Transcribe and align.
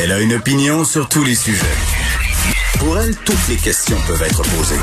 Elle 0.00 0.12
a 0.12 0.20
une 0.20 0.34
opinion 0.34 0.84
sur 0.84 1.08
tous 1.08 1.24
les 1.24 1.34
sujets. 1.34 1.66
Pour 2.78 2.96
elle, 3.00 3.16
toutes 3.16 3.48
les 3.48 3.56
questions 3.56 3.96
peuvent 4.06 4.22
être 4.22 4.42
posées. 4.42 4.78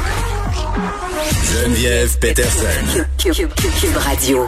Geneviève 1.54 2.20
Peterson. 2.20 3.06
Cube 3.18 3.96
Radio. 3.96 4.46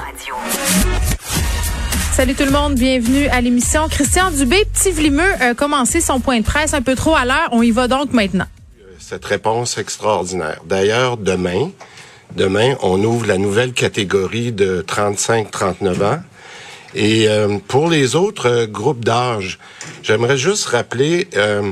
Salut 2.12 2.36
tout 2.36 2.44
le 2.44 2.52
monde, 2.52 2.76
bienvenue 2.76 3.28
à 3.28 3.40
l'émission. 3.40 3.88
Christian 3.88 4.30
Dubé, 4.30 4.66
petit 4.66 4.92
vlimeux, 4.92 5.34
a 5.40 5.54
commencé 5.54 6.02
son 6.02 6.20
point 6.20 6.40
de 6.40 6.46
presse 6.46 6.74
un 6.74 6.82
peu 6.82 6.96
trop 6.96 7.16
à 7.16 7.24
l'heure. 7.24 7.48
On 7.54 7.62
y 7.62 7.72
va 7.72 7.88
donc 7.88 8.12
maintenant. 8.12 8.48
Cette 9.00 9.24
réponse 9.24 9.78
extraordinaire. 9.78 10.60
D'ailleurs, 10.66 11.16
demain, 11.16 11.70
demain, 12.36 12.76
on 12.82 13.02
ouvre 13.06 13.26
la 13.26 13.38
nouvelle 13.38 13.72
catégorie 13.72 14.52
de 14.52 14.84
35-39 14.86 16.04
ans. 16.04 16.20
Et 17.00 17.30
euh, 17.30 17.60
pour 17.68 17.90
les 17.90 18.16
autres 18.16 18.50
euh, 18.50 18.66
groupes 18.66 19.06
d'âge, 19.06 19.60
j'aimerais 20.02 20.36
juste 20.36 20.66
rappeler 20.66 21.28
euh, 21.36 21.70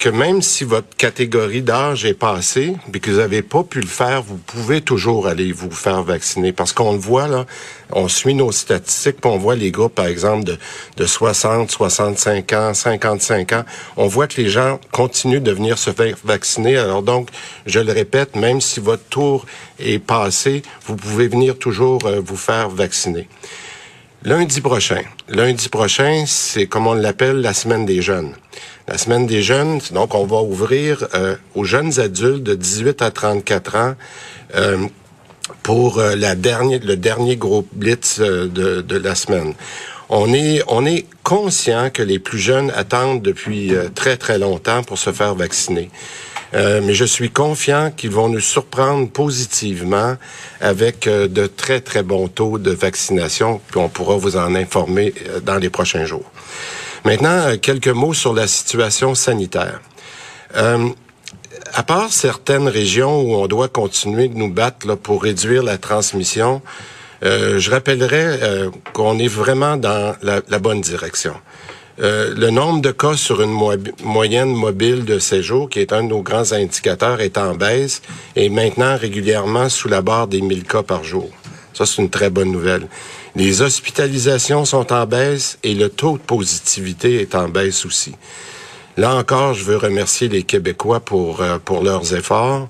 que 0.00 0.08
même 0.08 0.42
si 0.42 0.64
votre 0.64 0.88
catégorie 0.96 1.62
d'âge 1.62 2.04
est 2.04 2.14
passée, 2.14 2.74
puis 2.90 3.00
que 3.00 3.12
vous 3.12 3.18
n'avez 3.18 3.42
pas 3.42 3.62
pu 3.62 3.80
le 3.80 3.86
faire, 3.86 4.22
vous 4.22 4.38
pouvez 4.38 4.80
toujours 4.80 5.28
aller 5.28 5.52
vous 5.52 5.70
faire 5.70 6.02
vacciner. 6.02 6.52
Parce 6.52 6.72
qu'on 6.72 6.94
le 6.94 6.98
voit, 6.98 7.28
là, 7.28 7.46
on 7.92 8.08
suit 8.08 8.34
nos 8.34 8.50
statistiques, 8.50 9.20
puis 9.20 9.30
on 9.30 9.38
voit 9.38 9.54
les 9.54 9.70
groupes, 9.70 9.94
par 9.94 10.06
exemple, 10.06 10.42
de, 10.42 10.58
de 10.96 11.06
60, 11.06 11.70
65 11.70 12.52
ans, 12.52 12.74
55 12.74 13.52
ans. 13.52 13.64
On 13.96 14.08
voit 14.08 14.26
que 14.26 14.40
les 14.40 14.48
gens 14.48 14.80
continuent 14.90 15.42
de 15.42 15.52
venir 15.52 15.78
se 15.78 15.92
faire 15.92 16.16
vacciner. 16.24 16.76
Alors 16.76 17.04
donc, 17.04 17.28
je 17.66 17.78
le 17.78 17.92
répète, 17.92 18.34
même 18.34 18.60
si 18.60 18.80
votre 18.80 19.04
tour 19.04 19.46
est 19.78 20.00
passé, 20.00 20.62
vous 20.86 20.96
pouvez 20.96 21.28
venir 21.28 21.56
toujours 21.56 22.00
vous 22.00 22.36
faire 22.36 22.68
vacciner. 22.68 23.28
Lundi 24.22 24.60
prochain. 24.60 25.00
Lundi 25.30 25.70
prochain, 25.70 26.24
c'est 26.26 26.66
comme 26.66 26.86
on 26.86 26.92
l'appelle 26.92 27.40
la 27.40 27.54
semaine 27.54 27.86
des 27.86 28.02
jeunes. 28.02 28.34
La 28.86 28.98
semaine 28.98 29.26
des 29.26 29.42
jeunes, 29.42 29.80
donc 29.92 30.14
on 30.14 30.26
va 30.26 30.42
ouvrir 30.42 31.08
euh, 31.14 31.36
aux 31.54 31.64
jeunes 31.64 31.98
adultes 31.98 32.42
de 32.42 32.54
18 32.54 33.00
à 33.00 33.10
34 33.10 33.76
ans 33.76 33.94
euh, 34.56 34.86
pour 35.62 36.00
euh, 36.00 36.16
la 36.16 36.34
dernière, 36.34 36.80
le 36.84 36.98
dernier 36.98 37.36
gros 37.36 37.66
blitz 37.72 38.20
de, 38.20 38.82
de 38.82 38.96
la 38.98 39.14
semaine. 39.14 39.54
On 40.10 40.34
est, 40.34 40.62
on 40.68 40.84
est 40.84 41.06
conscient 41.22 41.88
que 41.88 42.02
les 42.02 42.18
plus 42.18 42.40
jeunes 42.40 42.70
attendent 42.76 43.22
depuis 43.22 43.72
très 43.94 44.18
très 44.18 44.38
longtemps 44.38 44.82
pour 44.82 44.98
se 44.98 45.12
faire 45.12 45.34
vacciner. 45.34 45.88
Euh, 46.54 46.80
mais 46.82 46.94
je 46.94 47.04
suis 47.04 47.30
confiant 47.30 47.92
qu'ils 47.96 48.10
vont 48.10 48.28
nous 48.28 48.40
surprendre 48.40 49.08
positivement 49.08 50.16
avec 50.60 51.06
euh, 51.06 51.28
de 51.28 51.46
très, 51.46 51.80
très 51.80 52.02
bons 52.02 52.26
taux 52.28 52.58
de 52.58 52.72
vaccination, 52.72 53.60
puis 53.68 53.78
on 53.78 53.88
pourra 53.88 54.16
vous 54.16 54.36
en 54.36 54.54
informer 54.54 55.14
euh, 55.28 55.40
dans 55.40 55.56
les 55.56 55.70
prochains 55.70 56.06
jours. 56.06 56.30
Maintenant, 57.04 57.56
quelques 57.58 57.88
mots 57.88 58.14
sur 58.14 58.34
la 58.34 58.46
situation 58.46 59.14
sanitaire. 59.14 59.80
à 60.52 61.82
part 61.82 62.12
certaines 62.12 62.68
régions 62.68 63.22
où 63.22 63.34
on 63.36 63.46
doit 63.46 63.68
continuer 63.68 64.28
de 64.28 64.36
nous 64.36 64.50
battre 64.50 64.86
là, 64.86 64.96
pour 64.96 65.22
réduire 65.22 65.62
la 65.62 65.78
transmission, 65.78 66.60
je 67.22 67.70
rappellerai 67.70 68.68
qu'on 68.92 69.18
est 69.18 69.28
vraiment 69.28 69.78
dans 69.78 70.14
la 70.22 70.58
bonne 70.58 70.82
direction. 70.82 71.34
Euh, 72.02 72.34
le 72.34 72.48
nombre 72.48 72.80
de 72.80 72.92
cas 72.92 73.14
sur 73.14 73.42
une 73.42 73.52
moyenne 74.02 74.54
mobile 74.54 75.04
de 75.04 75.18
séjour, 75.18 75.68
qui 75.68 75.80
est 75.80 75.92
un 75.92 76.02
de 76.02 76.08
nos 76.08 76.22
grands 76.22 76.52
indicateurs, 76.52 77.20
est 77.20 77.36
en 77.36 77.54
baisse 77.54 78.00
et 78.36 78.48
maintenant 78.48 78.96
régulièrement 78.96 79.68
sous 79.68 79.88
la 79.88 80.00
barre 80.00 80.26
des 80.26 80.40
1000 80.40 80.64
cas 80.64 80.82
par 80.82 81.04
jour. 81.04 81.28
Ça, 81.74 81.84
c'est 81.84 82.00
une 82.00 82.08
très 82.08 82.30
bonne 82.30 82.50
nouvelle. 82.50 82.88
Les 83.36 83.60
hospitalisations 83.60 84.64
sont 84.64 84.92
en 84.92 85.04
baisse 85.04 85.58
et 85.62 85.74
le 85.74 85.90
taux 85.90 86.16
de 86.16 86.22
positivité 86.22 87.20
est 87.20 87.34
en 87.34 87.48
baisse 87.48 87.84
aussi. 87.84 88.14
Là 88.96 89.14
encore, 89.14 89.52
je 89.52 89.64
veux 89.64 89.76
remercier 89.76 90.28
les 90.28 90.42
Québécois 90.42 91.00
pour, 91.00 91.42
euh, 91.42 91.58
pour 91.62 91.82
leurs 91.82 92.14
efforts. 92.14 92.68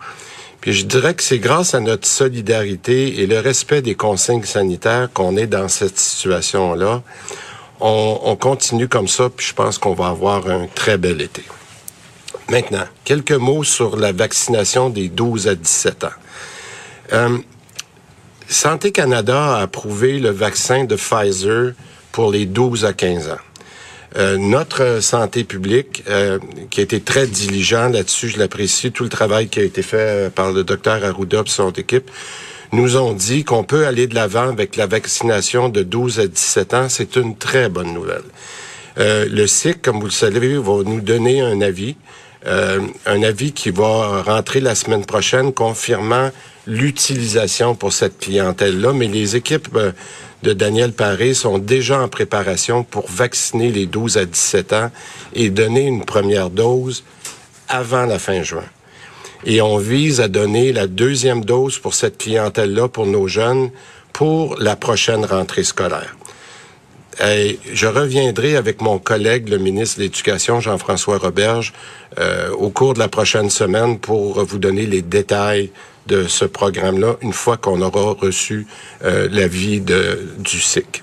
Puis 0.61 0.73
je 0.73 0.85
dirais 0.85 1.15
que 1.15 1.23
c'est 1.23 1.39
grâce 1.39 1.75
à 1.75 1.81
notre 1.81 2.07
solidarité 2.07 3.21
et 3.21 3.27
le 3.27 3.39
respect 3.39 3.81
des 3.81 3.95
consignes 3.95 4.43
sanitaires 4.43 5.09
qu'on 5.15 5.37
est 5.37 5.47
dans 5.47 5.69
cette 5.69 5.99
situation-là 5.99 7.03
on, 7.81 8.37
continue 8.37 8.89
comme 8.89 9.09
ça, 9.09 9.29
puis 9.35 9.47
je 9.47 9.55
pense 9.55 9.79
qu'on 9.79 9.95
va 9.95 10.09
avoir 10.09 10.49
un 10.49 10.67
très 10.67 10.99
bel 10.99 11.21
été. 11.21 11.43
Maintenant, 12.51 12.85
quelques 13.05 13.33
mots 13.33 13.65
sur 13.65 13.97
la 13.97 14.13
vaccination 14.13 14.91
des 14.91 15.09
12 15.09 15.49
à 15.49 15.55
17 15.55 16.05
ans. 16.05 16.09
Euh, 17.13 17.39
Santé 18.49 18.93
Canada 18.93 19.57
a 19.57 19.63
approuvé 19.63 20.19
le 20.19 20.31
vaccin 20.31 20.85
de 20.85 20.97
Pfizer 20.97 21.73
pour 22.13 22.31
les 22.31 22.47
12 22.47 22.85
à 22.85 22.93
15 22.93 23.31
ans. 23.31 23.37
Euh, 24.17 24.37
notre 24.37 24.99
santé 25.01 25.45
publique, 25.45 26.03
euh, 26.09 26.41
qui 26.71 26.81
a 26.81 26.83
été 26.83 27.01
très 27.01 27.29
diligent 27.29 27.89
là-dessus, 27.89 28.31
je 28.31 28.39
l'apprécie, 28.41 28.91
tout 28.91 29.05
le 29.05 29.09
travail 29.09 29.49
qui 29.49 29.61
a 29.61 29.63
été 29.63 29.83
fait 29.83 30.35
par 30.35 30.51
le 30.51 30.65
docteur 30.65 31.05
Arruda 31.05 31.43
et 31.47 31.49
son 31.49 31.71
équipe, 31.71 32.11
nous 32.73 32.97
ont 32.97 33.13
dit 33.13 33.45
qu'on 33.45 33.65
peut 33.65 33.87
aller 33.87 34.07
de 34.07 34.15
l'avant 34.15 34.49
avec 34.49 34.77
la 34.77 34.87
vaccination 34.87 35.69
de 35.69 35.83
12 35.83 36.21
à 36.21 36.27
17 36.27 36.75
ans. 36.75 36.89
C'est 36.89 37.17
une 37.17 37.37
très 37.37 37.69
bonne 37.69 37.93
nouvelle. 37.93 38.23
Euh, 38.99 39.27
le 39.29 39.47
SIC, 39.47 39.83
comme 39.83 39.99
vous 39.99 40.07
le 40.07 40.13
savez, 40.13 40.57
va 40.57 40.83
nous 40.85 41.01
donner 41.01 41.41
un 41.41 41.61
avis, 41.61 41.97
euh, 42.47 42.81
un 43.07 43.23
avis 43.23 43.53
qui 43.53 43.71
va 43.71 44.23
rentrer 44.23 44.61
la 44.61 44.75
semaine 44.75 45.05
prochaine, 45.05 45.53
confirmant 45.53 46.31
l'utilisation 46.67 47.75
pour 47.75 47.93
cette 47.93 48.19
clientèle-là. 48.19 48.93
Mais 48.93 49.09
les 49.09 49.37
équipes 49.37 49.69
euh, 49.75 49.93
de 50.43 50.53
Daniel 50.53 50.93
Paré 50.93 51.35
sont 51.35 51.59
déjà 51.59 52.01
en 52.01 52.09
préparation 52.09 52.85
pour 52.85 53.09
vacciner 53.09 53.71
les 53.71 53.87
12 53.87 54.17
à 54.17 54.25
17 54.25 54.73
ans 54.73 54.91
et 55.35 55.51
donner 55.51 55.87
une 55.87 56.05
première 56.05 56.51
dose 56.51 57.05
avant 57.69 58.07
la 58.07 58.19
fin 58.19 58.43
juin 58.43 58.65
et 59.45 59.61
on 59.63 59.79
vise 59.79 60.21
à 60.21 60.29
donner 60.29 60.73
la 60.73 60.87
deuxième 60.87 61.45
dose 61.45 61.79
pour 61.79 61.95
cette 61.95 62.19
clientèle-là, 62.19 62.89
pour 62.89 63.07
nos 63.07 63.27
jeunes, 63.27 63.71
pour 64.13 64.57
la 64.59 64.77
prochaine 64.77 65.25
rentrée 65.25 65.65
scolaire. 65.65 66.17
Et 67.27 67.59
je 67.73 67.87
reviendrai 67.87 68.57
avec 68.57 68.81
mon 68.81 68.99
collègue, 68.99 69.49
le 69.49 69.59
ministre 69.59 69.99
de 69.99 70.05
l'Éducation, 70.05 70.61
Jean-François 70.61 71.19
Roberge, 71.19 71.73
euh, 72.19 72.51
au 72.51 72.71
cours 72.71 72.95
de 72.95 72.99
la 72.99 73.09
prochaine 73.09 73.51
semaine 73.51 73.99
pour 73.99 74.43
vous 74.45 74.59
donner 74.59 74.87
les 74.87 75.03
détails 75.03 75.71
de 76.07 76.27
ce 76.27 76.45
programme-là 76.45 77.17
une 77.21 77.33
fois 77.33 77.57
qu'on 77.57 77.83
aura 77.83 78.13
reçu 78.13 78.67
euh, 79.05 79.29
l'avis 79.31 79.81
du 79.81 80.61
SIC. 80.61 81.03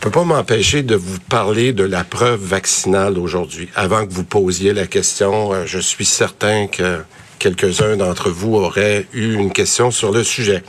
Peux 0.00 0.10
pas 0.12 0.22
m'empêcher 0.22 0.84
de 0.84 0.94
vous 0.94 1.18
parler 1.18 1.72
de 1.72 1.82
la 1.82 2.04
preuve 2.04 2.40
vaccinale 2.40 3.18
aujourd'hui. 3.18 3.68
Avant 3.74 4.06
que 4.06 4.12
vous 4.12 4.22
posiez 4.22 4.72
la 4.72 4.86
question, 4.86 5.52
euh, 5.52 5.66
je 5.66 5.80
suis 5.80 6.04
certain 6.04 6.68
que 6.68 7.02
quelques-uns 7.40 7.96
d'entre 7.96 8.30
vous 8.30 8.54
auraient 8.54 9.06
eu 9.12 9.34
une 9.34 9.52
question 9.52 9.90
sur 9.90 10.12
le 10.12 10.22
sujet. 10.22 10.62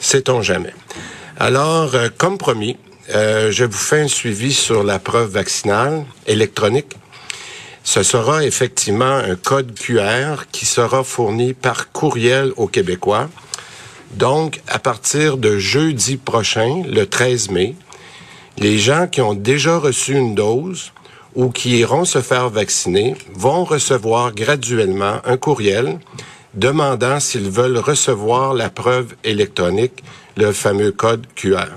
Sait-on 0.00 0.42
jamais. 0.42 0.74
Alors, 1.38 1.94
euh, 1.94 2.08
comme 2.18 2.36
promis, 2.36 2.76
euh, 3.14 3.52
je 3.52 3.64
vous 3.64 3.78
fais 3.78 4.00
un 4.00 4.08
suivi 4.08 4.52
sur 4.52 4.82
la 4.82 4.98
preuve 4.98 5.30
vaccinale 5.30 6.04
électronique. 6.26 6.96
Ce 7.84 8.02
sera 8.02 8.44
effectivement 8.44 9.18
un 9.18 9.36
code 9.36 9.72
QR 9.78 10.46
qui 10.50 10.66
sera 10.66 11.04
fourni 11.04 11.54
par 11.54 11.92
courriel 11.92 12.52
aux 12.56 12.66
Québécois. 12.66 13.30
Donc, 14.14 14.60
à 14.66 14.80
partir 14.80 15.36
de 15.36 15.58
jeudi 15.58 16.16
prochain, 16.16 16.82
le 16.90 17.06
13 17.06 17.50
mai, 17.50 17.76
les 18.60 18.78
gens 18.78 19.06
qui 19.06 19.20
ont 19.20 19.34
déjà 19.34 19.78
reçu 19.78 20.14
une 20.14 20.34
dose 20.34 20.92
ou 21.34 21.50
qui 21.50 21.78
iront 21.78 22.04
se 22.04 22.20
faire 22.20 22.48
vacciner 22.50 23.14
vont 23.32 23.64
recevoir 23.64 24.34
graduellement 24.34 25.20
un 25.24 25.36
courriel 25.36 25.98
demandant 26.54 27.20
s'ils 27.20 27.50
veulent 27.50 27.78
recevoir 27.78 28.54
la 28.54 28.70
preuve 28.70 29.14
électronique, 29.22 30.02
le 30.36 30.52
fameux 30.52 30.90
code 30.90 31.26
QR. 31.36 31.68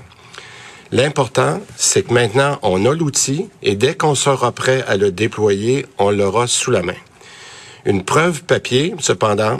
L'important, 0.90 1.60
c'est 1.76 2.02
que 2.02 2.12
maintenant, 2.12 2.58
on 2.62 2.84
a 2.84 2.94
l'outil 2.94 3.48
et 3.62 3.76
dès 3.76 3.94
qu'on 3.94 4.14
sera 4.14 4.52
prêt 4.52 4.84
à 4.88 4.96
le 4.96 5.12
déployer, 5.12 5.86
on 5.98 6.10
l'aura 6.10 6.46
sous 6.46 6.70
la 6.70 6.82
main. 6.82 6.96
Une 7.84 8.04
preuve 8.04 8.42
papier, 8.42 8.94
cependant, 8.98 9.58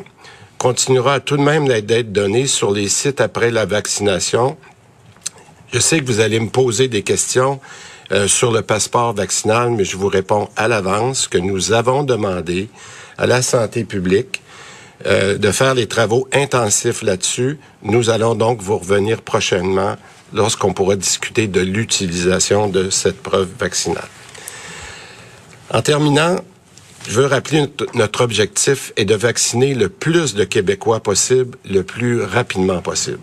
continuera 0.59 1.21
tout 1.21 1.37
de 1.37 1.43
même 1.43 1.69
d'être 1.69 2.13
donné 2.13 2.47
sur 2.47 2.71
les 2.71 2.89
sites 2.89 3.21
après 3.21 3.51
la 3.51 3.65
vaccination. 3.65 4.57
Je 5.73 5.79
sais 5.79 6.01
que 6.01 6.05
vous 6.05 6.21
allez 6.21 6.39
me 6.39 6.51
poser 6.51 6.89
des 6.89 7.03
questions 7.03 7.59
euh, 8.11 8.29
sur 8.29 8.53
le 8.53 8.61
passeport 8.61 9.15
vaccinal, 9.15 9.71
mais 9.71 9.87
je 9.87 9.97
vous 9.97 10.09
réponds 10.09 10.51
à 10.55 10.69
l'avance 10.69 11.29
que 11.29 11.39
nous 11.39 11.73
avons 11.73 12.05
demandé 12.05 12.69
à 13.17 13.27
la 13.27 13.41
santé 13.41 13.85
publique 13.85 14.43
euh, 15.07 15.39
de 15.39 15.51
faire 15.51 15.75
les 15.75 15.87
travaux 15.87 16.29
intensifs 16.35 17.01
là-dessus. 17.01 17.59
Nous 17.83 18.11
allons 18.11 18.35
donc 18.35 18.61
vous 18.61 18.77
revenir 18.77 19.23
prochainement 19.23 19.97
lorsqu'on 20.35 20.75
pourra 20.75 20.95
discuter 20.95 21.47
de 21.47 21.61
l'utilisation 21.61 22.69
de 22.69 22.91
cette 22.91 23.23
preuve 23.23 23.49
vaccinale. 23.59 24.09
En 25.71 25.81
terminant, 25.81 26.37
je 27.09 27.19
veux 27.19 27.27
rappeler 27.27 27.67
notre 27.95 28.21
objectif 28.21 28.93
est 28.97 29.07
de 29.07 29.15
vacciner 29.15 29.75
le 29.75 29.89
plus 29.89 30.35
de 30.35 30.45
Québécois 30.45 31.01
possible 31.01 31.57
le 31.65 31.83
plus 31.83 32.23
rapidement 32.23 32.83
possible. 32.83 33.21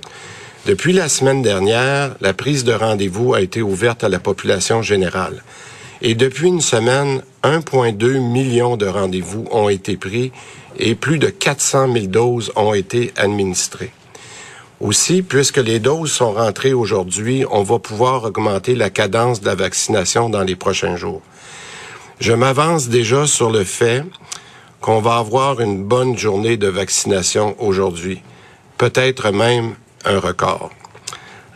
Depuis 0.70 0.94
la 0.94 1.10
semaine 1.10 1.42
dernière, 1.42 2.16
la 2.22 2.32
prise 2.32 2.64
de 2.64 2.74
rendez-vous 2.74 3.34
a 3.34 3.42
été 3.42 3.64
ouverte 3.64 4.04
à 4.04 4.08
la 4.08 4.20
population 4.20 4.84
générale. 4.84 5.44
Et 6.04 6.14
depuis 6.14 6.48
une 6.48 6.62
semaine, 6.62 7.24
1,2 7.42 8.20
million 8.20 8.78
de 8.78 8.86
rendez-vous 8.86 9.48
ont 9.50 9.68
été 9.68 9.98
pris 9.98 10.32
et 10.78 10.94
plus 10.94 11.18
de 11.18 11.30
400 11.30 11.92
000 11.92 12.06
doses 12.06 12.52
ont 12.56 12.76
été 12.76 13.12
administrées. 13.18 13.92
Aussi, 14.80 15.24
puisque 15.24 15.58
les 15.58 15.80
doses 15.80 16.12
sont 16.12 16.34
rentrées 16.34 16.74
aujourd'hui, 16.74 17.46
on 17.50 17.64
va 17.64 17.80
pouvoir 17.80 18.26
augmenter 18.26 18.76
la 18.76 18.92
cadence 18.92 19.42
de 19.42 19.48
la 19.48 19.56
vaccination 19.56 20.30
dans 20.30 20.44
les 20.44 20.56
prochains 20.56 20.98
jours. 20.98 21.24
Je 22.20 22.34
m'avance 22.34 22.90
déjà 22.90 23.26
sur 23.26 23.50
le 23.50 23.64
fait 23.64 24.04
qu'on 24.82 25.02
va 25.02 25.18
avoir 25.18 25.62
une 25.62 25.84
bonne 25.84 26.16
journée 26.16 26.58
de 26.58 26.68
vaccination 26.68 27.56
aujourd'hui, 27.58 28.22
peut-être 28.78 29.32
même 29.32 29.74
un 30.06 30.20
record. 30.20 30.72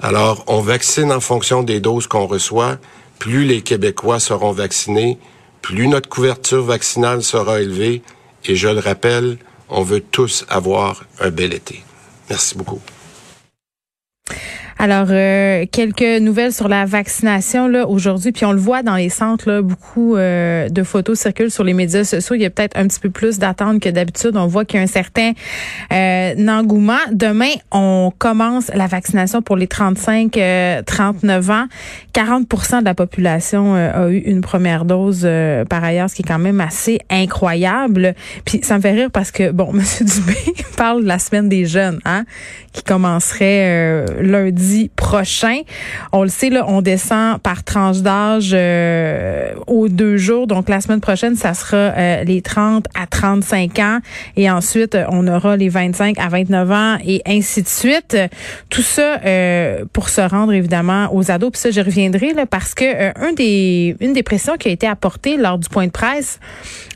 Alors, 0.01 0.43
on 0.47 0.61
vaccine 0.61 1.11
en 1.11 1.19
fonction 1.19 1.63
des 1.63 1.79
doses 1.79 2.07
qu'on 2.07 2.27
reçoit. 2.27 2.77
Plus 3.19 3.45
les 3.45 3.61
Québécois 3.61 4.19
seront 4.19 4.51
vaccinés, 4.51 5.17
plus 5.61 5.87
notre 5.87 6.09
couverture 6.09 6.63
vaccinale 6.63 7.23
sera 7.23 7.61
élevée. 7.61 8.01
Et 8.45 8.55
je 8.55 8.67
le 8.67 8.79
rappelle, 8.79 9.37
on 9.69 9.81
veut 9.83 10.01
tous 10.01 10.45
avoir 10.49 11.05
un 11.19 11.29
bel 11.29 11.53
été. 11.53 11.83
Merci 12.29 12.57
beaucoup. 12.57 12.81
Alors, 14.83 15.07
euh, 15.11 15.65
quelques 15.71 16.19
nouvelles 16.21 16.51
sur 16.51 16.67
la 16.67 16.83
vaccination 16.83 17.69
là 17.69 17.87
aujourd'hui, 17.87 18.33
puis 18.33 18.43
on 18.43 18.51
le 18.51 18.59
voit 18.59 18.83
dans 18.83 18.97
les 18.97 19.07
centres, 19.07 19.49
là, 19.49 19.61
beaucoup 19.61 20.17
euh, 20.17 20.67
de 20.67 20.83
photos 20.83 21.17
circulent 21.17 21.51
sur 21.51 21.63
les 21.63 21.73
médias 21.73 22.03
sociaux. 22.03 22.35
Il 22.35 22.41
y 22.41 22.45
a 22.45 22.49
peut-être 22.49 22.77
un 22.77 22.85
petit 22.87 22.99
peu 22.99 23.09
plus 23.09 23.39
d'attente 23.39 23.79
que 23.79 23.87
d'habitude. 23.87 24.35
On 24.35 24.45
voit 24.45 24.65
qu'il 24.65 24.79
y 24.79 24.81
a 24.81 24.83
un 24.83 24.87
certain 24.87 25.31
euh, 25.93 26.47
engouement. 26.49 26.99
Demain, 27.13 27.53
on 27.71 28.11
commence 28.17 28.67
la 28.75 28.87
vaccination 28.87 29.41
pour 29.41 29.55
les 29.55 29.67
35-39 29.67 30.33
euh, 30.37 30.81
ans. 31.53 31.67
40% 32.13 32.81
de 32.81 32.85
la 32.85 32.93
population 32.93 33.75
a 33.75 34.09
eu 34.09 34.17
une 34.17 34.41
première 34.41 34.83
dose 34.83 35.25
par 35.69 35.83
ailleurs, 35.83 36.09
ce 36.09 36.15
qui 36.15 36.23
est 36.23 36.27
quand 36.27 36.39
même 36.39 36.59
assez 36.59 36.99
incroyable. 37.09 38.15
Puis 38.43 38.59
ça 38.63 38.75
me 38.75 38.81
fait 38.81 38.91
rire 38.91 39.09
parce 39.11 39.31
que, 39.31 39.51
bon, 39.51 39.71
M. 39.73 39.81
Dubé 40.01 40.37
parle 40.75 41.03
de 41.03 41.07
la 41.07 41.19
semaine 41.19 41.47
des 41.47 41.65
jeunes, 41.65 42.01
hein, 42.03 42.25
qui 42.73 42.83
commencerait 42.83 44.05
lundi 44.21 44.72
prochain. 44.95 45.61
On 46.11 46.23
le 46.23 46.29
sait, 46.29 46.49
là, 46.49 46.65
on 46.67 46.81
descend 46.81 47.39
par 47.39 47.63
tranche 47.63 48.01
d'âge 48.01 48.51
euh, 48.53 49.53
aux 49.67 49.89
deux 49.89 50.17
jours. 50.17 50.47
Donc, 50.47 50.69
la 50.69 50.81
semaine 50.81 51.01
prochaine, 51.01 51.35
ça 51.35 51.53
sera 51.53 51.77
euh, 51.77 52.23
les 52.23 52.41
30 52.41 52.85
à 52.95 53.07
35 53.07 53.79
ans. 53.79 53.99
Et 54.35 54.49
ensuite, 54.49 54.97
on 55.09 55.27
aura 55.27 55.57
les 55.57 55.69
25 55.69 56.17
à 56.19 56.29
29 56.29 56.71
ans 56.71 56.97
et 57.05 57.21
ainsi 57.25 57.61
de 57.61 57.67
suite. 57.67 58.17
Tout 58.69 58.81
ça 58.81 59.19
euh, 59.25 59.85
pour 59.93 60.09
se 60.09 60.21
rendre, 60.21 60.53
évidemment, 60.53 61.09
aux 61.13 61.31
ados. 61.31 61.51
Puis 61.51 61.61
ça, 61.61 61.71
je 61.71 61.81
reviendrai 61.81 62.33
là, 62.33 62.45
parce 62.45 62.73
que 62.73 62.83
une 63.23 63.35
des 64.13 64.23
pressions 64.23 64.57
qui 64.57 64.69
a 64.69 64.71
été 64.71 64.87
apportée 64.87 65.37
lors 65.37 65.57
du 65.57 65.69
point 65.69 65.87
de 65.87 65.91
presse, 65.91 66.39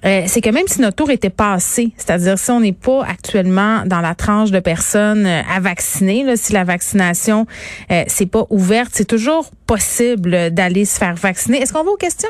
c'est 0.03 0.41
que 0.41 0.49
même 0.49 0.67
si 0.67 0.81
notre 0.81 0.95
tour 0.95 1.11
était 1.11 1.29
passé, 1.29 1.91
c'est-à-dire 1.97 2.39
si 2.39 2.49
on 2.51 2.61
n'est 2.61 2.71
pas 2.71 3.03
actuellement 3.03 3.83
dans 3.85 3.99
la 3.99 4.15
tranche 4.15 4.51
de 4.51 4.59
personnes 4.59 5.25
à 5.25 5.59
vacciner, 5.59 6.35
si 6.37 6.53
la 6.53 6.63
vaccination 6.63 7.45
euh, 7.91 8.03
c'est 8.07 8.25
pas 8.25 8.45
ouverte, 8.49 8.91
c'est 8.93 9.05
toujours 9.05 9.51
possible 9.65 10.51
d'aller 10.51 10.85
se 10.85 10.97
faire 10.97 11.15
vacciner. 11.15 11.61
Est-ce 11.61 11.73
qu'on 11.73 11.83
va 11.83 11.91
aux 11.91 11.97
questions? 11.97 12.29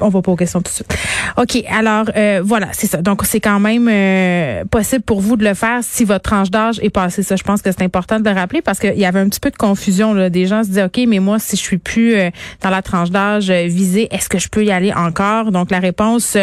On 0.00 0.08
va 0.08 0.22
pas 0.22 0.32
aux 0.32 0.36
questions 0.36 0.60
tout 0.60 0.70
de 0.70 0.74
suite. 0.74 0.96
OK, 1.36 1.62
alors 1.70 2.06
euh, 2.16 2.40
voilà, 2.44 2.68
c'est 2.72 2.86
ça. 2.86 3.02
Donc 3.02 3.22
c'est 3.24 3.40
quand 3.40 3.60
même 3.60 3.88
euh, 3.90 4.64
possible 4.64 5.02
pour 5.02 5.20
vous 5.20 5.36
de 5.36 5.44
le 5.44 5.54
faire 5.54 5.80
si 5.82 6.04
votre 6.04 6.22
tranche 6.22 6.50
d'âge 6.50 6.78
est 6.82 6.90
passée. 6.90 7.22
Ça, 7.22 7.36
je 7.36 7.42
pense 7.42 7.62
que 7.62 7.70
c'est 7.70 7.82
important 7.82 8.20
de 8.20 8.28
le 8.28 8.34
rappeler 8.34 8.62
parce 8.62 8.78
qu'il 8.78 8.98
y 8.98 9.04
avait 9.04 9.20
un 9.20 9.28
petit 9.28 9.40
peu 9.40 9.50
de 9.50 9.56
confusion. 9.56 10.14
Là. 10.14 10.30
Des 10.30 10.46
gens 10.46 10.62
se 10.62 10.68
disaient, 10.68 10.84
OK, 10.84 11.00
mais 11.06 11.18
moi, 11.18 11.38
si 11.38 11.56
je 11.56 11.62
suis 11.62 11.78
plus 11.78 12.14
euh, 12.14 12.30
dans 12.62 12.70
la 12.70 12.82
tranche 12.82 13.10
d'âge 13.10 13.50
visée, 13.50 14.08
est-ce 14.10 14.28
que 14.28 14.38
je 14.38 14.48
peux 14.48 14.64
y 14.64 14.70
aller 14.70 14.92
encore? 14.92 15.52
Donc 15.52 15.70
la 15.70 15.80
réponse, 15.80 16.36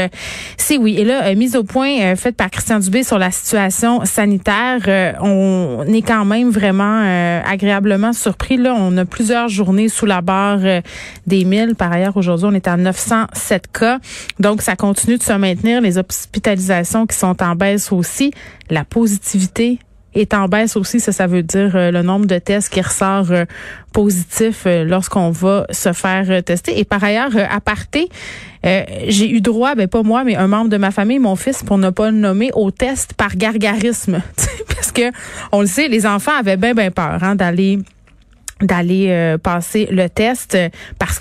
c'est 0.58 0.78
oui. 0.78 0.96
Et 0.98 1.06
là, 1.06 1.34
mise 1.36 1.56
au 1.56 1.64
point 1.64 2.16
faite 2.16 2.36
par 2.36 2.50
Christian 2.50 2.80
Dubé 2.80 3.04
sur 3.04 3.18
la 3.18 3.32
situation 3.32 4.04
sanitaire, 4.06 5.16
on 5.22 5.86
est 5.88 6.02
quand 6.02 6.26
même 6.26 6.50
vraiment 6.50 7.42
agréablement 7.46 8.14
surpris. 8.14 8.58
Là, 8.58 8.76
on 8.78 8.98
a 8.98 9.06
plusieurs 9.06 9.48
journées 9.48 9.90
sous 9.90 10.06
la 10.06 10.22
barre 10.22 10.60
des 11.28 11.46
1000. 11.46 11.76
Par 11.76 11.92
ailleurs, 11.92 12.18
aujourd'hui, 12.18 12.48
on 12.50 12.54
est 12.54 12.68
à 12.68 12.78
900 12.78 13.28
7 13.46 13.72
cas. 13.72 14.00
Donc, 14.40 14.62
ça 14.62 14.76
continue 14.76 15.18
de 15.18 15.24
se 15.24 15.34
maintenir. 15.34 15.82
Les 15.82 15.98
hospitalisations 15.98 17.06
qui 17.06 17.16
sont 17.16 17.42
en 17.42 17.56
baisse 17.56 17.92
aussi. 17.92 18.32
La 18.70 18.84
positivité 18.84 19.80
est 20.16 20.34
en 20.34 20.48
baisse 20.48 20.76
aussi. 20.76 21.00
Ça, 21.00 21.12
ça 21.12 21.28
veut 21.28 21.44
dire 21.44 21.76
euh, 21.76 21.92
le 21.92 22.02
nombre 22.02 22.26
de 22.26 22.40
tests 22.40 22.70
qui 22.70 22.82
ressort 22.82 23.32
euh, 23.32 23.46
positif 23.94 24.64
euh, 24.66 24.84
lorsqu'on 24.84 25.30
va 25.30 25.66
se 25.70 25.94
faire 25.94 26.44
tester. 26.44 26.80
Et 26.80 26.86
par 26.86 27.04
ailleurs, 27.04 27.32
à 27.50 27.60
parté, 27.60 28.10
j'ai 29.08 29.30
eu 29.30 29.42
droit, 29.42 29.76
ben 29.76 29.88
pas 29.88 30.02
moi, 30.02 30.24
mais 30.24 30.36
un 30.36 30.48
membre 30.48 30.70
de 30.70 30.78
ma 30.78 30.90
famille, 30.90 31.20
mon 31.20 31.36
fils, 31.36 31.62
pour 31.62 31.78
ne 31.78 31.92
pas 31.92 32.10
le 32.10 32.18
nommer, 32.18 32.50
au 32.56 32.72
test 32.72 33.14
par 33.14 33.36
gargarisme. 33.36 34.22
Parce 34.76 34.92
que, 34.92 35.12
on 35.52 35.62
le 35.62 35.68
sait, 35.68 35.88
les 35.88 36.08
enfants 36.08 36.32
avaient 36.40 36.58
bien, 36.58 36.74
bien 36.74 36.90
peur 36.90 37.20
hein, 37.22 37.36
d'aller 37.36 37.78
d'aller 38.62 39.36
passer 39.44 39.86
le 39.92 40.08
test 40.08 40.58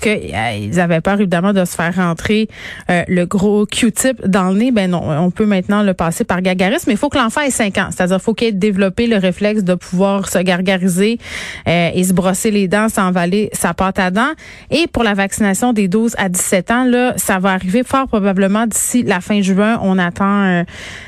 que 0.05 0.09
euh, 0.09 0.81
avaient 0.81 1.01
peur 1.01 1.19
évidemment 1.19 1.53
de 1.53 1.65
se 1.65 1.75
faire 1.75 1.95
rentrer 1.95 2.47
euh, 2.89 3.03
le 3.07 3.25
gros 3.25 3.65
Q-tip 3.65 4.25
dans 4.25 4.49
le 4.49 4.57
nez. 4.57 4.71
Ben 4.71 4.91
non 4.91 5.01
on 5.03 5.31
peut 5.31 5.45
maintenant 5.45 5.81
le 5.81 5.93
passer 5.93 6.23
par 6.23 6.41
gargarisme 6.41 6.83
mais 6.87 6.93
il 6.93 6.97
faut 6.97 7.09
que 7.09 7.17
l'enfant 7.17 7.41
ait 7.41 7.49
5 7.49 7.77
ans. 7.79 7.87
C'est-à-dire 7.89 8.21
faut 8.21 8.33
qu'il 8.33 8.49
ait 8.49 8.51
développé 8.51 9.07
le 9.07 9.17
réflexe 9.17 9.63
de 9.63 9.73
pouvoir 9.73 10.29
se 10.29 10.37
gargariser 10.39 11.17
et 11.65 12.03
se 12.03 12.13
brosser 12.13 12.51
les 12.51 12.67
dents 12.67 12.89
sans 12.89 13.07
avaler 13.07 13.49
sa 13.53 13.73
pâte 13.73 13.99
à 13.99 14.11
dents. 14.11 14.33
Et 14.69 14.87
pour 14.87 15.03
la 15.03 15.13
vaccination 15.13 15.73
des 15.73 15.87
12 15.87 16.15
à 16.17 16.29
17 16.29 16.71
ans 16.71 16.85
là 16.85 17.13
ça 17.17 17.39
va 17.39 17.51
arriver 17.51 17.83
fort 17.83 18.07
probablement 18.07 18.67
d'ici 18.67 19.03
la 19.03 19.21
fin 19.21 19.41
juin. 19.41 19.79
On 19.81 19.97
attend 19.97 20.63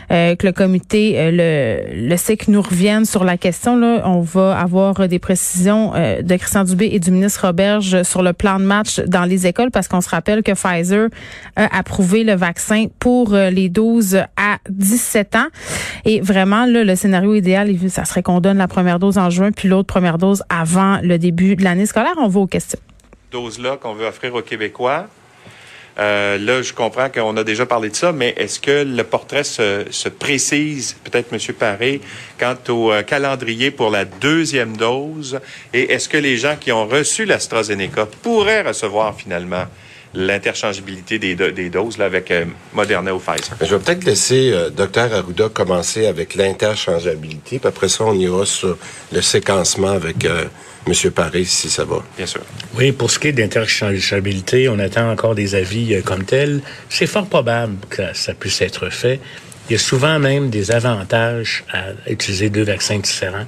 que 0.09 0.45
le 0.45 0.51
comité 0.51 1.31
le 1.31 2.07
le 2.07 2.17
SIC 2.17 2.47
nous 2.47 2.61
revienne 2.61 3.05
sur 3.05 3.23
la 3.23 3.37
question 3.37 3.77
là. 3.77 4.01
On 4.05 4.21
va 4.21 4.57
avoir 4.57 5.07
des 5.07 5.19
précisions 5.19 5.91
de 5.91 6.35
Christian 6.35 6.63
Dubé 6.63 6.89
et 6.91 6.99
du 6.99 7.11
ministre 7.11 7.45
Roberge 7.45 8.03
sur 8.03 8.23
le 8.23 8.33
plan 8.33 8.59
de 8.59 8.65
match 8.65 8.86
dans 9.07 9.25
les 9.25 9.47
écoles 9.47 9.71
parce 9.71 9.87
qu'on 9.87 10.01
se 10.01 10.09
rappelle 10.09 10.43
que 10.43 10.51
Pfizer 10.51 11.09
a 11.55 11.77
approuvé 11.77 12.23
le 12.23 12.33
vaccin 12.33 12.87
pour 12.99 13.33
euh, 13.33 13.49
les 13.49 13.69
12 13.69 14.23
à 14.37 14.57
17 14.69 15.35
ans. 15.35 15.47
Et 16.05 16.21
vraiment, 16.21 16.65
là, 16.65 16.83
le 16.83 16.95
scénario 16.95 17.35
idéal, 17.35 17.73
ça 17.89 18.05
serait 18.05 18.23
qu'on 18.23 18.39
donne 18.39 18.57
la 18.57 18.67
première 18.67 18.99
dose 18.99 19.17
en 19.17 19.29
juin 19.29 19.51
puis 19.51 19.67
l'autre 19.67 19.87
première 19.87 20.17
dose 20.17 20.43
avant 20.49 20.99
le 21.01 21.17
début 21.17 21.55
de 21.55 21.63
l'année 21.63 21.85
scolaire. 21.85 22.13
On 22.17 22.27
va 22.27 22.39
aux 22.41 22.47
questions. 22.47 22.79
Dose-là 23.31 23.77
qu'on 23.77 23.93
veut 23.93 24.05
offrir 24.05 24.33
aux 24.35 24.41
Québécois 24.41 25.07
euh, 25.99 26.37
là, 26.37 26.61
je 26.61 26.73
comprends 26.73 27.09
qu'on 27.09 27.35
a 27.37 27.43
déjà 27.43 27.65
parlé 27.65 27.89
de 27.89 27.95
ça, 27.95 28.11
mais 28.11 28.33
est-ce 28.37 28.59
que 28.59 28.83
le 28.83 29.03
portrait 29.03 29.43
se, 29.43 30.09
précise, 30.09 30.95
peut-être 31.03 31.33
M. 31.33 31.39
Paré, 31.57 32.01
quant 32.39 32.55
au 32.69 32.91
euh, 32.91 33.01
calendrier 33.01 33.71
pour 33.71 33.89
la 33.89 34.05
deuxième 34.05 34.77
dose? 34.77 35.39
Et 35.73 35.91
est-ce 35.91 36.07
que 36.07 36.17
les 36.17 36.37
gens 36.37 36.55
qui 36.59 36.71
ont 36.71 36.85
reçu 36.85 37.25
l'AstraZeneca 37.25 38.07
pourraient 38.21 38.61
recevoir 38.61 39.15
finalement 39.15 39.65
l'interchangeabilité 40.13 41.19
des, 41.19 41.69
doses 41.69 41.97
là, 41.97 42.05
avec 42.05 42.31
euh, 42.31 42.45
Moderna 42.73 43.13
ou 43.13 43.19
Pfizer. 43.19 43.55
Je 43.61 43.75
vais 43.75 43.81
peut-être 43.81 44.03
laisser 44.05 44.51
euh, 44.51 44.69
Dr 44.69 45.13
Arruda 45.13 45.49
commencer 45.49 46.07
avec 46.07 46.35
l'interchangeabilité, 46.35 47.59
puis 47.59 47.67
après 47.67 47.89
ça, 47.89 48.05
on 48.05 48.13
ira 48.13 48.45
sur 48.45 48.77
le 49.11 49.21
séquencement 49.21 49.91
avec 49.91 50.25
euh, 50.25 50.45
M. 50.87 51.11
Paris, 51.11 51.45
si 51.45 51.69
ça 51.69 51.83
va. 51.83 52.03
Bien 52.15 52.25
sûr. 52.25 52.41
Oui, 52.75 52.91
pour 52.91 53.11
ce 53.11 53.19
qui 53.19 53.27
est 53.27 53.33
d'interchangeabilité, 53.33 54.69
on 54.69 54.79
attend 54.79 55.11
encore 55.11 55.35
des 55.35 55.55
avis 55.55 56.01
comme 56.03 56.23
tels. 56.23 56.61
C'est 56.89 57.07
fort 57.07 57.27
probable 57.27 57.75
que 57.89 58.03
ça 58.13 58.33
puisse 58.33 58.61
être 58.61 58.89
fait. 58.89 59.19
Il 59.69 59.73
y 59.73 59.75
a 59.75 59.79
souvent 59.79 60.17
même 60.17 60.49
des 60.49 60.71
avantages 60.71 61.65
à 61.73 61.87
utiliser 62.09 62.49
deux 62.49 62.63
vaccins 62.63 62.99
différents 62.99 63.45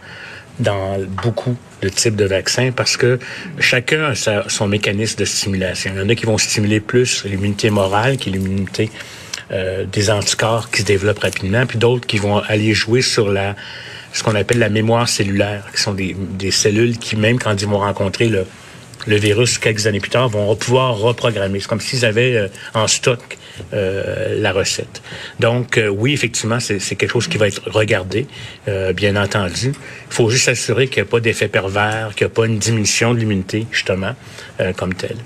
dans 0.60 0.98
beaucoup 1.24 1.56
de 1.82 1.90
types 1.90 2.16
de 2.16 2.26
vaccins 2.26 2.72
parce 2.72 2.98
que 2.98 3.20
chacun 3.60 4.12
a 4.12 4.50
son 4.50 4.68
mécanisme 4.68 5.20
de 5.20 5.26
stimulation. 5.26 5.92
Il 5.96 6.02
y 6.02 6.06
en 6.06 6.10
a 6.10 6.16
qui 6.16 6.26
vont 6.26 6.38
stimuler 6.38 6.80
plus 6.80 7.24
l'immunité 7.26 7.70
morale 7.70 8.18
qui 8.18 8.30
est 8.30 8.34
l'immunité 8.34 8.92
euh, 9.52 9.86
des 9.86 10.10
anticorps 10.10 10.70
qui 10.70 10.82
se 10.82 10.86
développent 10.86 11.20
rapidement, 11.20 11.66
puis 11.66 11.80
d'autres 11.80 12.06
qui 12.06 12.18
vont 12.18 12.38
aller 12.38 12.74
jouer 12.74 13.02
sur 13.02 13.34
ce 14.14 14.24
qu'on 14.24 14.36
appelle 14.36 14.60
la 14.60 14.70
mémoire 14.70 15.08
cellulaire, 15.10 15.64
qui 15.74 15.82
sont 15.82 15.94
des, 15.94 16.16
des 16.16 16.52
cellules 16.52 16.98
qui, 16.98 17.16
même 17.16 17.40
quand 17.40 17.60
ils 17.60 17.68
vont 17.68 17.80
rencontrer 17.80 18.28
le, 18.30 18.46
le 19.08 19.16
virus, 19.16 19.58
quelques 19.58 19.88
années 19.88 20.00
plus 20.00 20.10
tard, 20.10 20.30
vont 20.30 20.56
pouvoir 20.56 20.98
reprogrammer. 20.98 21.60
C'est 21.60 21.68
comme 21.68 21.82
s'ils 21.82 22.06
avaient 22.06 22.36
euh, 22.36 22.48
en 22.74 22.88
stock 22.88 23.38
euh, 23.74 24.40
la 24.40 24.52
recette. 24.52 25.02
Donc, 25.40 25.78
euh, 25.78 25.88
oui, 25.88 26.14
effectivement, 26.14 26.60
c'est 26.60 26.80
quelque 26.96 27.12
chose 27.12 27.28
qui 27.28 27.38
va 27.38 27.48
être 27.48 27.62
regardé, 27.70 28.28
bien 28.94 29.16
entendu. 29.16 29.74
Il 29.74 30.14
faut 30.14 30.30
juste 30.30 30.46
s'assurer 30.46 30.88
qu'il 30.88 31.02
n'y 31.02 31.08
a 31.08 31.12
pas 31.12 31.20
d'effet 31.20 31.48
pervers, 31.48 32.14
qu'il 32.16 32.26
n'y 32.26 32.32
a 32.32 32.36
pas 32.36 32.46
une 32.46 32.58
diminution 32.58 33.14
de 33.14 33.20
l'immunité, 33.20 33.66
justement, 33.72 34.16
comme 34.78 34.94
telle. 34.94 35.18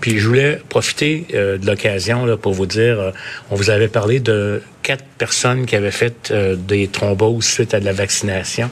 Puis, 0.00 0.18
je 0.18 0.26
voulais 0.26 0.60
profiter 0.68 1.26
de 1.32 1.66
l'occasion 1.66 2.36
pour 2.36 2.52
vous 2.52 2.66
dire, 2.66 3.12
on 3.50 3.56
vous 3.56 3.70
avait 3.70 3.88
parlé 3.88 4.20
de 4.20 4.62
quatre 4.82 5.04
personnes 5.18 5.66
qui 5.66 5.76
avaient 5.76 5.90
fait 5.90 6.32
des 6.32 6.88
thromboses 6.88 7.44
suite 7.44 7.74
à 7.74 7.80
de 7.80 7.84
la 7.84 7.92
vaccination 7.92 8.70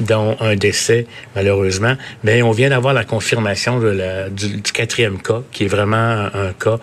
dont 0.00 0.36
un 0.40 0.56
décès, 0.56 1.06
malheureusement. 1.34 1.96
Mais 2.24 2.42
on 2.42 2.50
vient 2.50 2.70
d'avoir 2.70 2.94
la 2.94 3.04
confirmation 3.04 3.78
de 3.78 3.88
la, 3.88 4.28
du, 4.28 4.62
quatrième 4.62 5.20
cas, 5.20 5.42
qui 5.52 5.64
est 5.64 5.68
vraiment 5.68 5.96
un, 5.96 6.52
cas 6.58 6.78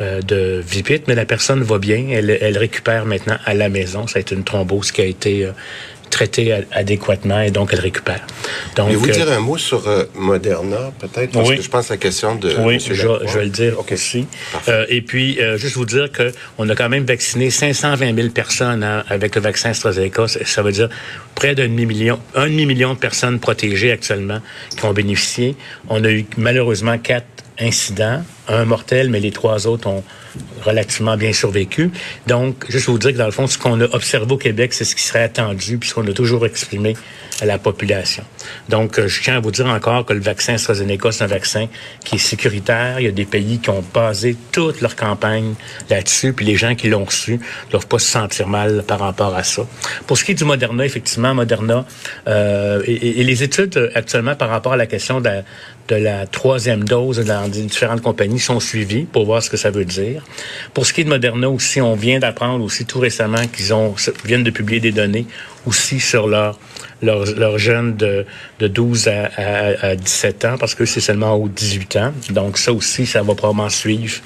euh, 0.00 0.20
de 0.22 0.62
vipite, 0.66 1.08
mais 1.08 1.14
la 1.14 1.26
personne 1.26 1.62
va 1.62 1.78
bien. 1.78 2.06
Elle, 2.10 2.30
elle 2.40 2.58
récupère 2.58 3.04
maintenant 3.04 3.36
à 3.44 3.54
la 3.54 3.68
maison. 3.68 4.06
Ça 4.06 4.18
a 4.18 4.20
été 4.20 4.34
une 4.34 4.44
thrombose 4.44 4.92
qui 4.92 5.00
a 5.00 5.06
été 5.06 5.48
euh, 6.12 6.16
traitée 6.16 6.64
adéquatement 6.72 7.40
et 7.40 7.50
donc 7.50 7.70
elle 7.72 7.80
récupère. 7.80 8.20
Donc, 8.76 8.90
vous 8.90 9.06
dire 9.10 9.28
euh, 9.28 9.36
un 9.36 9.40
mot 9.40 9.58
sur 9.58 9.86
euh, 9.88 10.04
Moderna, 10.14 10.92
peut-être, 10.98 11.32
parce 11.32 11.50
que 11.50 11.62
je 11.62 11.68
pense 11.68 11.90
à 11.90 11.94
la 11.94 11.98
question 11.98 12.34
de. 12.34 12.54
Oui, 12.60 12.78
je, 12.80 12.94
je, 12.94 13.38
vais 13.38 13.44
le 13.44 13.50
dire 13.50 13.78
aussi. 13.90 14.26
Euh, 14.68 14.86
et 14.88 15.02
puis, 15.02 15.38
juste 15.56 15.76
vous 15.76 15.84
dire 15.84 16.10
que 16.10 16.32
on 16.58 16.68
a 16.68 16.74
quand 16.74 16.88
même 16.88 17.04
vacciné 17.04 17.50
520 17.50 18.14
000 18.14 18.28
personnes 18.28 18.82
hein, 18.84 19.04
avec 19.08 19.34
le 19.34 19.40
vaccin 19.40 19.70
AstraZeneca. 19.70 20.26
Ça 20.28 20.62
veut 20.62 20.72
dire 20.72 20.88
près 21.34 21.54
d'un 21.54 21.68
demi-million, 21.68 22.18
un 22.34 22.46
demi-million 22.46 22.94
de 22.94 22.98
personnes 22.98 23.38
protégées 23.40 23.92
actuellement 23.92 24.40
qui 24.76 24.84
ont 24.84 24.92
bénéficié. 24.92 25.56
On 25.88 26.02
a 26.04 26.10
eu 26.10 26.26
malheureusement 26.36 26.98
quatre 26.98 27.26
incidents, 27.58 28.22
un 28.48 28.64
mortel, 28.64 29.10
mais 29.10 29.20
les 29.20 29.30
trois 29.30 29.66
autres 29.66 29.88
ont 29.88 30.02
relativement 30.64 31.16
bien 31.16 31.32
survécu. 31.32 31.90
Donc, 32.26 32.64
juste 32.68 32.86
vous 32.86 32.98
dire 32.98 33.12
que 33.12 33.18
dans 33.18 33.26
le 33.26 33.32
fond, 33.32 33.46
ce 33.46 33.58
qu'on 33.58 33.80
a 33.80 33.84
observé 33.84 34.32
au 34.32 34.38
Québec, 34.38 34.72
c'est 34.72 34.84
ce 34.84 34.96
qui 34.96 35.02
serait 35.02 35.22
attendu, 35.22 35.78
puisqu'on 35.78 36.06
a 36.06 36.12
toujours 36.12 36.46
exprimé 36.46 36.94
à 37.40 37.46
la 37.46 37.58
population. 37.58 38.24
Donc, 38.68 38.98
euh, 38.98 39.08
je 39.08 39.22
tiens 39.22 39.36
à 39.36 39.40
vous 39.40 39.50
dire 39.50 39.66
encore 39.66 40.04
que 40.04 40.12
le 40.12 40.20
vaccin 40.20 40.54
AstraZeneca, 40.54 41.12
c'est 41.12 41.24
un 41.24 41.28
vaccin 41.28 41.66
qui 42.04 42.16
est 42.16 42.18
sécuritaire. 42.18 43.00
Il 43.00 43.04
y 43.04 43.08
a 43.08 43.12
des 43.12 43.24
pays 43.24 43.58
qui 43.58 43.70
ont 43.70 43.84
basé 43.92 44.36
toute 44.52 44.80
leur 44.80 44.96
campagne 44.96 45.54
là-dessus, 45.90 46.32
puis 46.32 46.44
les 46.44 46.56
gens 46.56 46.74
qui 46.74 46.88
l'ont 46.88 47.04
reçu 47.04 47.34
ne 47.34 47.70
doivent 47.70 47.86
pas 47.86 47.98
se 47.98 48.10
sentir 48.10 48.48
mal 48.48 48.84
par 48.86 49.00
rapport 49.00 49.34
à 49.34 49.42
ça. 49.42 49.66
Pour 50.06 50.18
ce 50.18 50.24
qui 50.24 50.32
est 50.32 50.34
du 50.34 50.44
Moderna, 50.44 50.84
effectivement, 50.84 51.34
Moderna 51.34 51.84
euh, 52.28 52.82
et, 52.86 53.22
les 53.24 53.42
études 53.42 53.90
actuellement 53.94 54.34
par 54.34 54.48
rapport 54.48 54.72
à 54.72 54.76
la 54.76 54.86
question 54.86 55.20
de 55.20 55.24
la, 55.28 55.42
de 55.88 55.96
la 55.96 56.26
troisième 56.26 56.84
dose 56.84 57.18
dans 57.24 57.48
différentes 57.48 58.02
compagnies 58.02 58.31
sont 58.38 58.60
suivies 58.60 59.04
pour 59.04 59.24
voir 59.24 59.42
ce 59.42 59.50
que 59.50 59.56
ça 59.56 59.70
veut 59.70 59.84
dire. 59.84 60.24
Pour 60.74 60.86
ce 60.86 60.92
qui 60.92 61.02
est 61.02 61.04
de 61.04 61.08
Moderna 61.08 61.48
aussi, 61.48 61.80
on 61.80 61.94
vient 61.94 62.18
d'apprendre 62.18 62.64
aussi 62.64 62.84
tout 62.84 63.00
récemment 63.00 63.46
qu'ils 63.46 63.74
ont 63.74 63.94
viennent 64.24 64.44
de 64.44 64.50
publier 64.50 64.80
des 64.80 64.92
données 64.92 65.26
aussi 65.66 66.00
sur 66.00 66.26
leur 66.26 66.58
leurs 67.02 67.58
jeunes 67.58 67.96
de, 67.96 68.24
de 68.60 68.68
12 68.68 69.08
à, 69.08 69.30
à, 69.36 69.86
à, 69.88 69.96
17 69.96 70.44
ans, 70.44 70.56
parce 70.58 70.74
que 70.74 70.84
c'est 70.84 71.00
seulement 71.00 71.34
aux 71.34 71.48
18 71.48 71.96
ans. 71.96 72.12
Donc 72.30 72.58
ça 72.58 72.72
aussi, 72.72 73.06
ça 73.06 73.22
va 73.22 73.34
probablement 73.34 73.68
suivre 73.68 74.20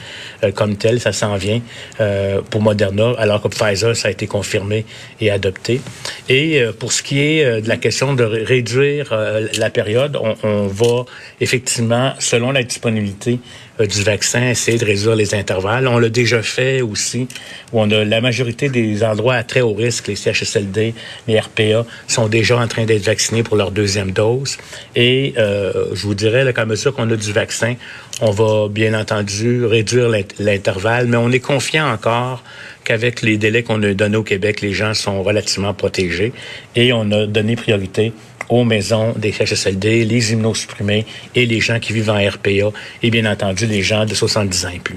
euh, 0.45 0.53
comme 0.53 0.77
tel, 0.77 1.01
ça 1.01 1.13
s'en 1.13 1.37
vient 1.37 1.61
euh, 2.01 2.41
pour 2.51 2.61
Moderna, 2.61 3.13
alors 3.19 3.41
que 3.43 3.49
Pfizer, 3.49 3.97
ça 3.97 4.09
a 4.09 4.11
été 4.11 4.27
confirmé 4.27 4.85
et 5.21 5.31
adopté. 5.31 5.81
Et 6.29 6.61
euh, 6.61 6.73
pour 6.73 6.93
ce 6.93 7.03
qui 7.03 7.21
est 7.21 7.63
de 7.63 7.69
la 7.69 7.77
question 7.77 8.15
de 8.15 8.25
réduire 8.25 9.15
la 9.59 9.71
période, 9.71 10.19
on, 10.43 10.67
va 10.67 11.05
effectivement, 11.41 12.13
selon 12.19 12.53
la 12.53 12.63
disponibilité 12.63 13.39
du 13.85 14.03
vaccin, 14.03 14.51
essayer 14.51 14.79
de 14.79 14.85
réduire 14.85 15.17
les 15.17 15.35
intervalles. 15.35 15.87
On 15.89 15.99
l'a 15.99 16.09
déjà 16.09 16.43
fait 16.43 16.81
aussi, 16.81 17.29
où 17.73 17.81
on 17.81 17.91
a 17.91 18.05
la 18.05 18.21
majorité 18.21 18.69
des 18.69 19.05
endroits 19.05 19.35
à 19.35 19.43
très 19.43 19.61
haut 19.61 19.75
risque, 19.75 20.09
les 20.09 20.17
CHSLD, 20.17 20.95
les 21.29 21.39
RPA, 21.39 21.85
sont 22.09 22.29
déjà 22.29 22.59
en 22.59 22.67
train 22.69 22.85
d'être 22.85 23.05
vaccinés 23.05 23.43
pour 23.43 23.57
leur 23.57 23.71
deuxième 23.71 24.13
dose. 24.13 24.57
Et 24.95 25.35
euh, 25.37 25.89
je 25.93 26.03
vous 26.07 26.15
dirais, 26.15 26.45
là, 26.45 26.53
qu'à 26.53 26.65
mesure 26.65 26.95
qu'on 26.95 27.11
a 27.11 27.17
du 27.17 27.33
vaccin, 27.33 27.75
on 28.21 28.31
va 28.31 28.69
bien 28.69 28.99
entendu 28.99 29.67
réduire 29.67 30.11
l'intervalle, 30.39 31.07
mais 31.07 31.19
on 31.19 31.31
est 31.31 31.41
confiant 31.41 31.91
encore 31.93 32.43
qu'avec 32.85 33.21
les 33.21 33.37
délais 33.37 33.63
qu'on 33.63 33.83
a 33.83 33.93
donnés 33.93 34.17
au 34.17 34.23
Québec, 34.23 34.63
les 34.63 34.73
gens 34.73 34.95
sont 34.95 35.23
relativement 35.23 35.75
protégés 35.75 36.33
et 36.77 36.93
on 36.93 37.11
a 37.11 37.27
donné 37.27 37.57
priorité 37.57 38.13
aux 38.49 38.65
maisons 38.65 39.13
des 39.17 39.33
CHSLD, 39.33 40.05
les 40.05 40.33
immunosupprimés 40.33 41.07
et 41.35 41.47
les 41.47 41.61
gens 41.61 41.79
qui 41.79 41.93
vivent 41.93 42.11
en 42.11 42.19
RPA 42.19 42.73
et 43.03 43.11
bien 43.11 43.31
entendu 43.31 43.67
les 43.67 43.83
gens 43.83 44.05
de 44.05 44.15
70 44.15 44.67
ans 44.67 44.71
et 44.75 44.79
plus. 44.79 44.97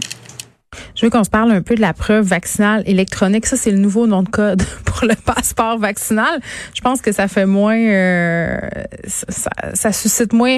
Je 0.96 1.06
veux 1.06 1.10
qu'on 1.10 1.24
se 1.24 1.30
parle 1.30 1.52
un 1.52 1.62
peu 1.62 1.76
de 1.76 1.82
la 1.82 1.94
preuve 1.94 2.26
vaccinale 2.26 2.84
électronique. 2.86 3.46
Ça, 3.46 3.56
c'est 3.56 3.72
le 3.72 3.78
nouveau 3.78 4.06
nom 4.06 4.24
de 4.24 4.30
code 4.30 4.64
pour 4.86 5.08
le 5.08 5.16
passeport 5.16 5.80
vaccinal. 5.80 6.42
Je 6.76 6.82
pense 6.82 7.02
que 7.02 7.12
ça 7.12 7.28
fait 7.28 7.46
moins, 7.46 7.80
euh, 7.80 8.60
ça, 9.08 9.50
ça 9.74 9.92
suscite 9.92 10.34
moins 10.34 10.58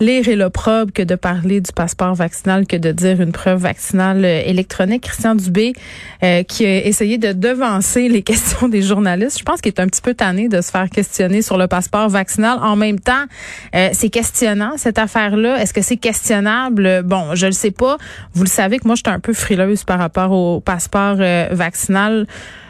lire 0.00 0.28
et 0.28 0.36
l'opprobre 0.36 0.92
que 0.92 1.02
de 1.02 1.14
parler 1.14 1.60
du 1.60 1.72
passeport 1.72 2.14
vaccinal 2.14 2.66
que 2.66 2.76
de 2.76 2.92
dire 2.92 3.20
une 3.20 3.32
preuve 3.32 3.60
vaccinale 3.60 4.24
euh, 4.24 4.42
électronique. 4.44 5.02
Christian 5.02 5.34
Dubé, 5.34 5.72
euh, 6.22 6.42
qui 6.42 6.66
a 6.66 6.84
essayé 6.86 7.18
de 7.18 7.32
devancer 7.32 8.08
les 8.08 8.22
questions 8.32 8.68
des 8.68 8.82
journalistes, 8.82 9.38
je 9.38 9.44
pense 9.44 9.60
qu'il 9.60 9.72
est 9.72 9.80
un 9.80 9.86
petit 9.86 10.02
peu 10.02 10.14
tanné 10.14 10.48
de 10.48 10.60
se 10.60 10.70
faire 10.70 10.88
questionner 10.90 11.42
sur 11.42 11.58
le 11.58 11.66
passeport 11.66 12.08
vaccinal. 12.08 12.58
En 12.62 12.76
même 12.76 13.00
temps, 13.00 13.24
euh, 13.74 13.90
c'est 13.92 14.10
questionnant, 14.10 14.72
cette 14.76 14.98
affaire-là. 14.98 15.60
Est-ce 15.60 15.72
que 15.72 15.82
c'est 15.82 15.96
questionnable? 15.96 17.02
Bon, 17.04 17.34
je 17.34 17.46
le 17.46 17.52
sais 17.52 17.70
pas. 17.70 17.96
Vous 18.34 18.44
le 18.44 18.48
savez 18.48 18.78
que 18.78 18.86
moi, 18.86 18.96
je 18.96 19.02
suis 19.04 19.14
un 19.14 19.20
peu 19.20 19.32
frileuse 19.32 19.84
par 19.84 19.98
rapport 19.98 20.32
au 20.32 20.60
passeport 20.60 21.16
vaccinal 21.50 22.26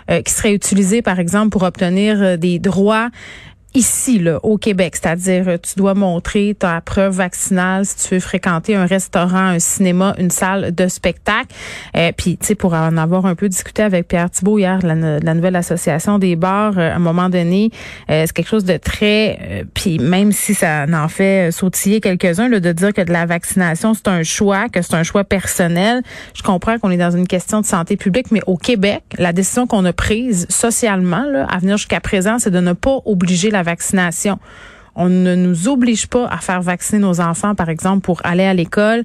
qui 0.09 0.33
serait 0.33 0.52
utilisé, 0.52 1.00
par 1.00 1.19
exemple, 1.21 1.50
pour 1.50 1.62
obtenir 1.62 2.37
des 2.37 2.59
droits 2.59 3.09
ici, 3.75 4.19
là, 4.19 4.38
au 4.43 4.59
Québec. 4.59 4.97
C'est-à-dire, 4.97 5.59
tu 5.61 5.75
dois 5.76 5.95
montrer 5.95 6.57
ta 6.59 6.81
preuve 6.81 7.14
vaccinale 7.14 7.85
si 7.87 8.09
tu 8.09 8.14
veux 8.14 8.21
fréquenter 8.21 8.75
un 8.76 8.87
restaurant, 8.87 9.49
un 9.49 9.59
cinéma, 9.59 10.14
une 10.19 10.31
salle 10.31 10.75
de 10.75 10.88
spectacle. 10.88 11.49
Euh, 11.97 12.12
puis, 12.17 12.37
tu 12.37 12.47
sais, 12.47 12.55
pour 12.55 12.75
en 12.75 12.97
avoir 12.97 13.26
un 13.26 13.35
peu 13.35 13.49
discuté 13.49 13.83
avec 13.83 14.09
Pierre 14.09 14.31
Thibault 14.31 14.59
hier, 14.59 14.79
la, 14.83 14.95
la 14.95 15.35
nouvelle 15.35 15.57
association 15.57 16.19
des 16.19 16.37
bars, 16.37 16.79
euh, 16.79 16.93
à 16.93 16.97
un 16.97 16.99
moment 16.99 17.29
donné, 17.29 17.71
euh, 18.11 18.25
c'est 18.26 18.33
quelque 18.33 18.49
chose 18.49 18.64
de 18.64 18.76
très... 18.76 19.38
Euh, 19.43 19.64
puis 19.75 19.99
même 19.99 20.33
si 20.33 20.55
ça 20.55 20.87
en 20.93 21.09
fait 21.09 21.50
sautiller 21.52 22.00
quelques-uns, 22.00 22.49
de 22.49 22.73
dire 22.73 22.93
que 22.93 23.02
de 23.02 23.12
la 23.12 23.26
vaccination, 23.26 23.95
c'est 23.95 24.09
un 24.09 24.23
choix, 24.23 24.69
que 24.69 24.83
c'est 24.83 24.95
un 24.95 25.02
choix 25.02 25.25
personnel. 25.25 26.02
Je 26.35 26.43
comprends 26.43 26.79
qu'on 26.79 26.91
est 26.91 26.97
dans 26.97 27.11
une 27.11 27.26
question 27.26 27.61
de 27.61 27.67
santé 27.67 27.97
publique, 27.97 28.31
mais 28.31 28.41
au 28.47 28.57
Québec, 28.57 29.02
la 29.19 29.33
décision 29.33 29.67
qu'on 29.67 29.85
a 29.85 29.93
prise 29.93 30.47
socialement, 30.49 31.25
là, 31.25 31.47
à 31.47 31.59
venir 31.59 31.76
jusqu'à 31.76 32.00
présent, 32.00 32.38
c'est 32.38 32.50
de 32.50 32.61
ne 32.61 32.73
pas 32.73 32.99
obliger 33.05 33.50
la 33.50 33.62
vaccination. 33.62 34.38
On 34.95 35.09
ne 35.09 35.35
nous 35.35 35.69
oblige 35.69 36.07
pas 36.07 36.26
à 36.26 36.38
faire 36.38 36.61
vacciner 36.61 37.00
nos 37.00 37.21
enfants, 37.21 37.54
par 37.54 37.69
exemple, 37.71 38.02
pour 38.02 38.21
aller 38.25 38.45
à 38.45 38.52
l'école. 38.52 39.04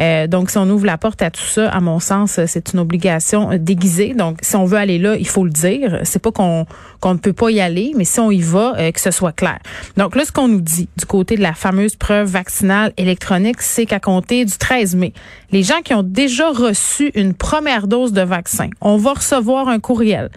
Euh, 0.00 0.26
donc, 0.26 0.50
si 0.50 0.56
on 0.56 0.68
ouvre 0.70 0.86
la 0.86 0.96
porte 0.96 1.20
à 1.20 1.30
tout 1.30 1.42
ça, 1.42 1.68
à 1.68 1.80
mon 1.80 2.00
sens, 2.00 2.40
c'est 2.46 2.72
une 2.72 2.78
obligation 2.78 3.50
déguisée. 3.58 4.14
Donc, 4.14 4.38
si 4.40 4.56
on 4.56 4.64
veut 4.64 4.78
aller 4.78 4.98
là, 4.98 5.16
il 5.16 5.28
faut 5.28 5.44
le 5.44 5.50
dire. 5.50 6.00
C'est 6.04 6.20
pas 6.20 6.32
qu'on 6.32 6.66
ne 7.04 7.18
peut 7.18 7.34
pas 7.34 7.50
y 7.50 7.60
aller, 7.60 7.92
mais 7.96 8.04
si 8.04 8.18
on 8.18 8.30
y 8.30 8.40
va, 8.40 8.74
euh, 8.78 8.90
que 8.92 9.00
ce 9.00 9.10
soit 9.10 9.32
clair. 9.32 9.58
Donc 9.96 10.16
là, 10.16 10.24
ce 10.24 10.32
qu'on 10.32 10.48
nous 10.48 10.62
dit 10.62 10.88
du 10.96 11.04
côté 11.04 11.36
de 11.36 11.42
la 11.42 11.52
fameuse 11.52 11.96
preuve 11.96 12.28
vaccinale 12.28 12.92
électronique, 12.96 13.60
c'est 13.60 13.84
qu'à 13.84 14.00
compter 14.00 14.44
du 14.44 14.56
13 14.56 14.96
mai, 14.96 15.12
les 15.52 15.62
gens 15.62 15.82
qui 15.84 15.92
ont 15.92 16.02
déjà 16.02 16.50
reçu 16.50 17.10
une 17.14 17.34
première 17.34 17.88
dose 17.88 18.12
de 18.12 18.22
vaccin, 18.22 18.70
on 18.80 18.96
va 18.96 19.14
recevoir 19.14 19.68
un 19.68 19.80
courriel 19.80 20.30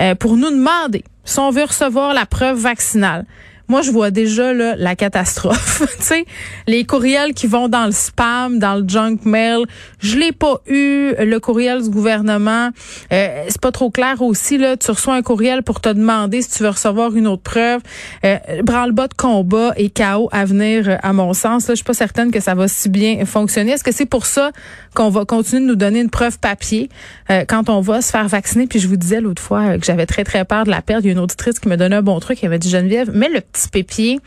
euh, 0.00 0.14
pour 0.14 0.36
nous 0.36 0.50
demander 0.50 1.04
si 1.26 1.38
on 1.38 1.50
veut 1.50 1.64
recevoir 1.64 2.14
la 2.14 2.24
preuve 2.24 2.58
vaccinale. 2.58 3.26
Moi, 3.68 3.82
je 3.82 3.90
vois 3.90 4.12
déjà 4.12 4.52
la 4.52 4.94
catastrophe. 4.94 5.82
tu 5.98 6.04
sais, 6.04 6.24
les 6.68 6.84
courriels 6.84 7.34
qui 7.34 7.48
vont 7.48 7.68
dans 7.68 7.86
le 7.86 7.92
spam, 7.92 8.60
dans 8.60 8.76
le 8.76 8.84
junk 8.86 9.18
mail. 9.24 9.64
Je 9.98 10.16
l'ai 10.16 10.30
pas 10.30 10.60
eu. 10.68 11.14
Le 11.18 11.38
courriel 11.38 11.82
du 11.82 11.90
gouvernement, 11.90 12.70
euh, 13.12 13.44
c'est 13.48 13.60
pas 13.60 13.72
trop 13.72 13.90
clair 13.90 14.22
aussi. 14.22 14.56
Là, 14.56 14.76
tu 14.76 14.90
reçois 14.90 15.14
un 15.14 15.22
courriel 15.22 15.64
pour 15.64 15.80
te 15.80 15.88
demander 15.88 16.42
si 16.42 16.50
tu 16.50 16.62
veux 16.62 16.68
recevoir 16.68 17.16
une 17.16 17.26
autre 17.26 17.42
preuve. 17.42 17.80
Euh, 18.24 18.38
branle-bas 18.62 19.08
de 19.08 19.14
combat 19.14 19.72
et 19.76 19.90
chaos 19.90 20.28
à 20.30 20.44
venir, 20.44 20.98
à 21.02 21.12
mon 21.12 21.34
sens. 21.34 21.66
Là, 21.66 21.74
je 21.74 21.76
suis 21.76 21.84
pas 21.84 21.94
certaine 21.94 22.30
que 22.30 22.40
ça 22.40 22.54
va 22.54 22.68
si 22.68 22.88
bien 22.88 23.24
fonctionner. 23.24 23.72
Est-ce 23.72 23.84
que 23.84 23.92
c'est 23.92 24.06
pour 24.06 24.26
ça 24.26 24.52
qu'on 24.96 25.10
va 25.10 25.24
continuer 25.24 25.62
de 25.62 25.66
nous 25.66 25.76
donner 25.76 26.00
une 26.00 26.10
preuve 26.10 26.38
papier 26.38 26.88
euh, 27.30 27.44
quand 27.46 27.68
on 27.68 27.80
va 27.80 28.02
se 28.02 28.10
faire 28.10 28.26
vacciner? 28.26 28.66
Puis 28.66 28.80
je 28.80 28.88
vous 28.88 28.96
disais 28.96 29.20
l'autre 29.20 29.42
fois 29.42 29.78
que 29.78 29.84
j'avais 29.84 30.06
très 30.06 30.24
très 30.24 30.44
peur 30.44 30.64
de 30.64 30.70
la 30.70 30.82
perte. 30.82 31.02
Il 31.04 31.06
y 31.06 31.10
a 31.10 31.12
une 31.12 31.18
auditrice 31.18 31.60
qui 31.60 31.68
me 31.68 31.76
donnait 31.76 31.96
un 31.96 32.02
bon 32.02 32.18
truc. 32.18 32.38
Elle 32.42 32.50
m'a 32.50 32.58
dit 32.58 32.70
Geneviève, 32.70 33.10
mais 33.12 33.28
le 33.28 33.40
petits 33.40 33.68
pépiers 33.68 34.20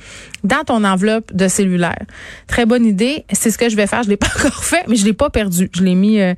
dans 0.43 0.63
ton 0.65 0.83
enveloppe 0.83 1.33
de 1.33 1.47
cellulaire. 1.47 2.05
Très 2.47 2.65
bonne 2.65 2.85
idée. 2.85 3.25
C'est 3.31 3.51
ce 3.51 3.57
que 3.57 3.69
je 3.69 3.75
vais 3.75 3.87
faire. 3.87 4.03
Je 4.03 4.09
l'ai 4.09 4.17
pas 4.17 4.27
encore 4.27 4.63
fait, 4.63 4.83
mais 4.87 4.95
je 4.95 5.05
l'ai 5.05 5.13
pas 5.13 5.29
perdu. 5.29 5.69
Je 5.73 5.83
l'ai 5.83 5.95
mis, 5.95 6.19
euh, 6.19 6.33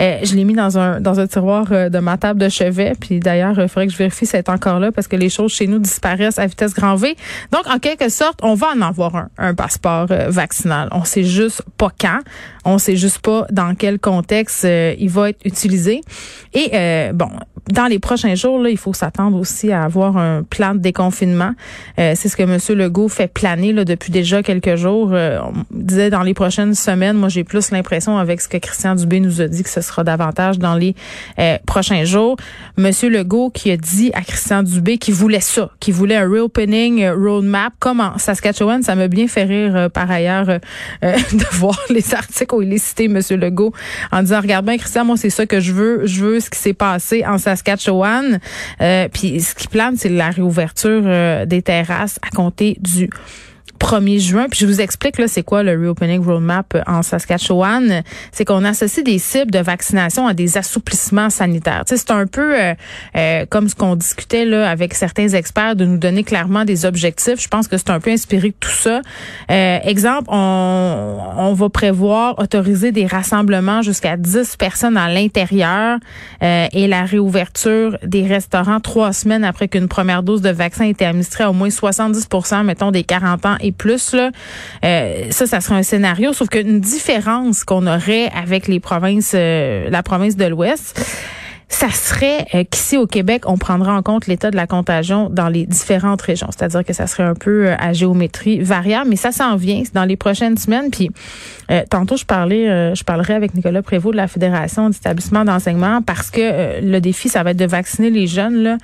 euh, 0.00 0.18
je 0.22 0.34
l'ai 0.34 0.44
mis 0.44 0.54
dans 0.54 0.78
un 0.78 1.00
dans 1.00 1.20
un 1.20 1.26
tiroir 1.26 1.66
euh, 1.70 1.88
de 1.88 1.98
ma 1.98 2.16
table 2.16 2.40
de 2.40 2.48
chevet. 2.48 2.92
Puis 2.98 3.20
d'ailleurs, 3.20 3.58
il 3.58 3.68
faudrait 3.68 3.86
que 3.86 3.92
je 3.92 3.98
vérifie 3.98 4.26
si 4.26 4.32
c'est 4.32 4.48
encore 4.48 4.80
là 4.80 4.92
parce 4.92 5.08
que 5.08 5.16
les 5.16 5.28
choses 5.28 5.52
chez 5.52 5.66
nous 5.66 5.78
disparaissent 5.78 6.38
à 6.38 6.46
vitesse 6.46 6.74
grand 6.74 6.96
V. 6.96 7.16
Donc, 7.52 7.66
en 7.66 7.78
quelque 7.78 8.08
sorte, 8.08 8.38
on 8.42 8.54
va 8.54 8.68
en 8.74 8.80
avoir 8.80 9.16
un, 9.16 9.28
un 9.38 9.54
passeport 9.54 10.06
vaccinal. 10.28 10.88
On 10.92 11.04
sait 11.04 11.24
juste 11.24 11.62
pas 11.76 11.90
quand. 12.00 12.20
On 12.64 12.78
sait 12.78 12.96
juste 12.96 13.20
pas 13.20 13.46
dans 13.50 13.65
quel 13.74 13.98
contexte 13.98 14.64
il 14.64 15.08
va 15.08 15.30
être 15.30 15.44
utilisé. 15.44 16.00
Et 16.54 16.70
bon, 17.12 17.28
dans 17.70 17.86
les 17.86 17.98
prochains 17.98 18.34
jours, 18.34 18.58
là, 18.58 18.70
il 18.70 18.78
faut 18.78 18.92
s'attendre 18.92 19.38
aussi 19.38 19.72
à 19.72 19.84
avoir 19.84 20.16
un 20.16 20.42
plan 20.42 20.74
de 20.74 20.80
déconfinement. 20.80 21.52
c'est 21.96 22.28
ce 22.28 22.36
que 22.36 22.42
M. 22.42 22.58
Legault 22.76 23.08
fait 23.08 23.32
plané 23.32 23.72
là, 23.72 23.84
depuis 23.84 24.12
déjà 24.12 24.42
quelques 24.42 24.76
jours. 24.76 25.10
Euh, 25.12 25.38
on 25.42 25.52
disait 25.70 26.10
dans 26.10 26.22
les 26.22 26.34
prochaines 26.34 26.74
semaines, 26.74 27.16
moi 27.16 27.28
j'ai 27.28 27.44
plus 27.44 27.70
l'impression 27.70 28.18
avec 28.18 28.40
ce 28.40 28.48
que 28.48 28.58
Christian 28.58 28.94
Dubé 28.94 29.20
nous 29.20 29.40
a 29.40 29.48
dit 29.48 29.62
que 29.62 29.70
ce 29.70 29.80
sera 29.80 30.04
davantage 30.04 30.58
dans 30.58 30.74
les 30.74 30.94
euh, 31.38 31.58
prochains 31.66 32.04
jours. 32.04 32.36
Monsieur 32.76 33.08
Legault 33.08 33.50
qui 33.50 33.70
a 33.70 33.76
dit 33.76 34.10
à 34.14 34.22
Christian 34.22 34.62
Dubé 34.62 34.98
qu'il 34.98 35.14
voulait 35.14 35.40
ça, 35.40 35.70
qu'il 35.80 35.94
voulait 35.94 36.16
un 36.16 36.28
reopening 36.28 37.02
euh, 37.02 37.14
roadmap 37.14 37.72
comme 37.78 38.00
en 38.00 38.18
Saskatchewan. 38.18 38.82
Ça 38.82 38.94
m'a 38.94 39.08
bien 39.08 39.28
fait 39.28 39.44
rire 39.44 39.90
par 39.90 40.10
ailleurs 40.10 40.46
de 41.02 41.56
voir 41.56 41.78
les 41.90 42.14
articles 42.14 42.54
où 42.54 42.62
il 42.62 42.72
est 42.72 42.78
cité 42.78 43.08
Monsieur 43.08 43.36
Legault 43.36 43.55
en 44.12 44.22
disant 44.22 44.40
regarde 44.40 44.66
bien 44.66 44.78
Christian, 44.78 45.04
moi 45.04 45.16
c'est 45.16 45.30
ça 45.30 45.46
que 45.46 45.60
je 45.60 45.72
veux, 45.72 46.06
je 46.06 46.24
veux 46.24 46.40
ce 46.40 46.50
qui 46.50 46.58
s'est 46.58 46.74
passé 46.74 47.24
en 47.26 47.38
Saskatchewan. 47.38 48.38
Puis 49.12 49.40
ce 49.40 49.54
qui 49.54 49.68
plane, 49.68 49.96
c'est 49.96 50.08
la 50.08 50.30
réouverture 50.30 51.46
des 51.46 51.62
terrasses 51.62 52.18
à 52.22 52.34
compter 52.34 52.76
du 52.80 53.10
1er 53.76 54.20
juin. 54.20 54.46
Puis 54.50 54.60
je 54.60 54.66
vous 54.66 54.80
explique 54.80 55.18
là, 55.18 55.28
c'est 55.28 55.42
quoi 55.42 55.62
le 55.62 55.72
Reopening 55.72 56.24
Roadmap 56.24 56.76
en 56.86 57.02
Saskatchewan. 57.02 58.02
C'est 58.32 58.44
qu'on 58.44 58.64
associe 58.64 59.04
des 59.04 59.18
cibles 59.18 59.50
de 59.50 59.58
vaccination 59.58 60.26
à 60.26 60.34
des 60.34 60.58
assouplissements 60.58 61.30
sanitaires. 61.30 61.84
C'est 61.86 62.10
un 62.10 62.26
peu 62.26 62.60
euh, 62.60 62.74
euh, 63.16 63.46
comme 63.48 63.68
ce 63.68 63.74
qu'on 63.74 63.96
discutait 63.96 64.44
là 64.44 64.68
avec 64.68 64.94
certains 64.94 65.28
experts 65.28 65.76
de 65.76 65.84
nous 65.84 65.98
donner 65.98 66.24
clairement 66.24 66.64
des 66.64 66.84
objectifs. 66.84 67.40
Je 67.40 67.48
pense 67.48 67.68
que 67.68 67.76
c'est 67.76 67.90
un 67.90 68.00
peu 68.00 68.10
inspiré 68.10 68.48
de 68.48 68.56
tout 68.58 68.68
ça. 68.70 69.00
Euh, 69.50 69.78
exemple, 69.82 70.28
on, 70.28 71.18
on 71.36 71.52
va 71.52 71.68
prévoir 71.68 72.38
autoriser 72.38 72.92
des 72.92 73.06
rassemblements 73.06 73.82
jusqu'à 73.82 74.16
10 74.16 74.56
personnes 74.56 74.96
à 74.96 75.12
l'intérieur 75.12 75.98
et 76.40 76.86
la 76.86 77.04
réouverture 77.04 77.98
des 78.02 78.26
restaurants 78.26 78.80
trois 78.80 79.12
semaines 79.12 79.44
après 79.44 79.68
qu'une 79.68 79.88
première 79.88 80.22
dose 80.22 80.42
de 80.42 80.50
vaccin 80.50 80.84
ait 80.84 80.90
été 80.90 81.04
administrée 81.04 81.44
à 81.44 81.50
au 81.50 81.52
moins 81.52 81.68
70% 81.68 82.64
mettons, 82.64 82.90
des 82.90 83.04
40 83.04 83.46
ans 83.46 83.56
et 83.66 83.72
plus. 83.72 84.12
Là, 84.12 84.30
euh, 84.84 85.26
ça, 85.30 85.46
ça 85.46 85.60
serait 85.60 85.76
un 85.76 85.82
scénario, 85.82 86.32
sauf 86.32 86.48
qu'une 86.48 86.80
différence 86.80 87.64
qu'on 87.64 87.86
aurait 87.86 88.30
avec 88.34 88.68
les 88.68 88.80
provinces, 88.80 89.32
euh, 89.34 89.88
la 89.90 90.02
province 90.02 90.36
de 90.36 90.46
l'Ouest, 90.46 91.04
ça 91.68 91.90
serait 91.90 92.46
euh, 92.54 92.62
qu'ici 92.62 92.96
au 92.96 93.08
Québec, 93.08 93.42
on 93.46 93.58
prendra 93.58 93.92
en 93.96 94.02
compte 94.02 94.28
l'état 94.28 94.52
de 94.52 94.56
la 94.56 94.68
contagion 94.68 95.28
dans 95.30 95.48
les 95.48 95.66
différentes 95.66 96.22
régions. 96.22 96.46
C'est-à-dire 96.56 96.84
que 96.84 96.92
ça 96.92 97.08
serait 97.08 97.24
un 97.24 97.34
peu 97.34 97.70
à 97.72 97.92
géométrie 97.92 98.60
variable, 98.60 99.10
mais 99.10 99.16
ça 99.16 99.32
s'en 99.32 99.56
vient 99.56 99.82
dans 99.92 100.04
les 100.04 100.16
prochaines 100.16 100.56
semaines. 100.56 100.90
Puis 100.92 101.10
tantôt, 101.90 102.16
je 102.16 102.24
parlais, 102.24 102.94
je 102.94 103.02
parlerai 103.02 103.34
avec 103.34 103.54
Nicolas 103.54 103.82
Prévost 103.82 104.12
de 104.12 104.16
la 104.16 104.28
Fédération 104.28 104.90
d'établissements 104.90 105.44
d'enseignement 105.44 106.02
parce 106.02 106.30
que 106.30 106.80
le 106.80 107.00
défi, 107.00 107.28
ça 107.28 107.42
va 107.42 107.50
être 107.50 107.56
de 107.56 107.66
vacciner 107.66 108.10
les 108.10 108.28
jeunes 108.28 108.62
là 108.62 108.76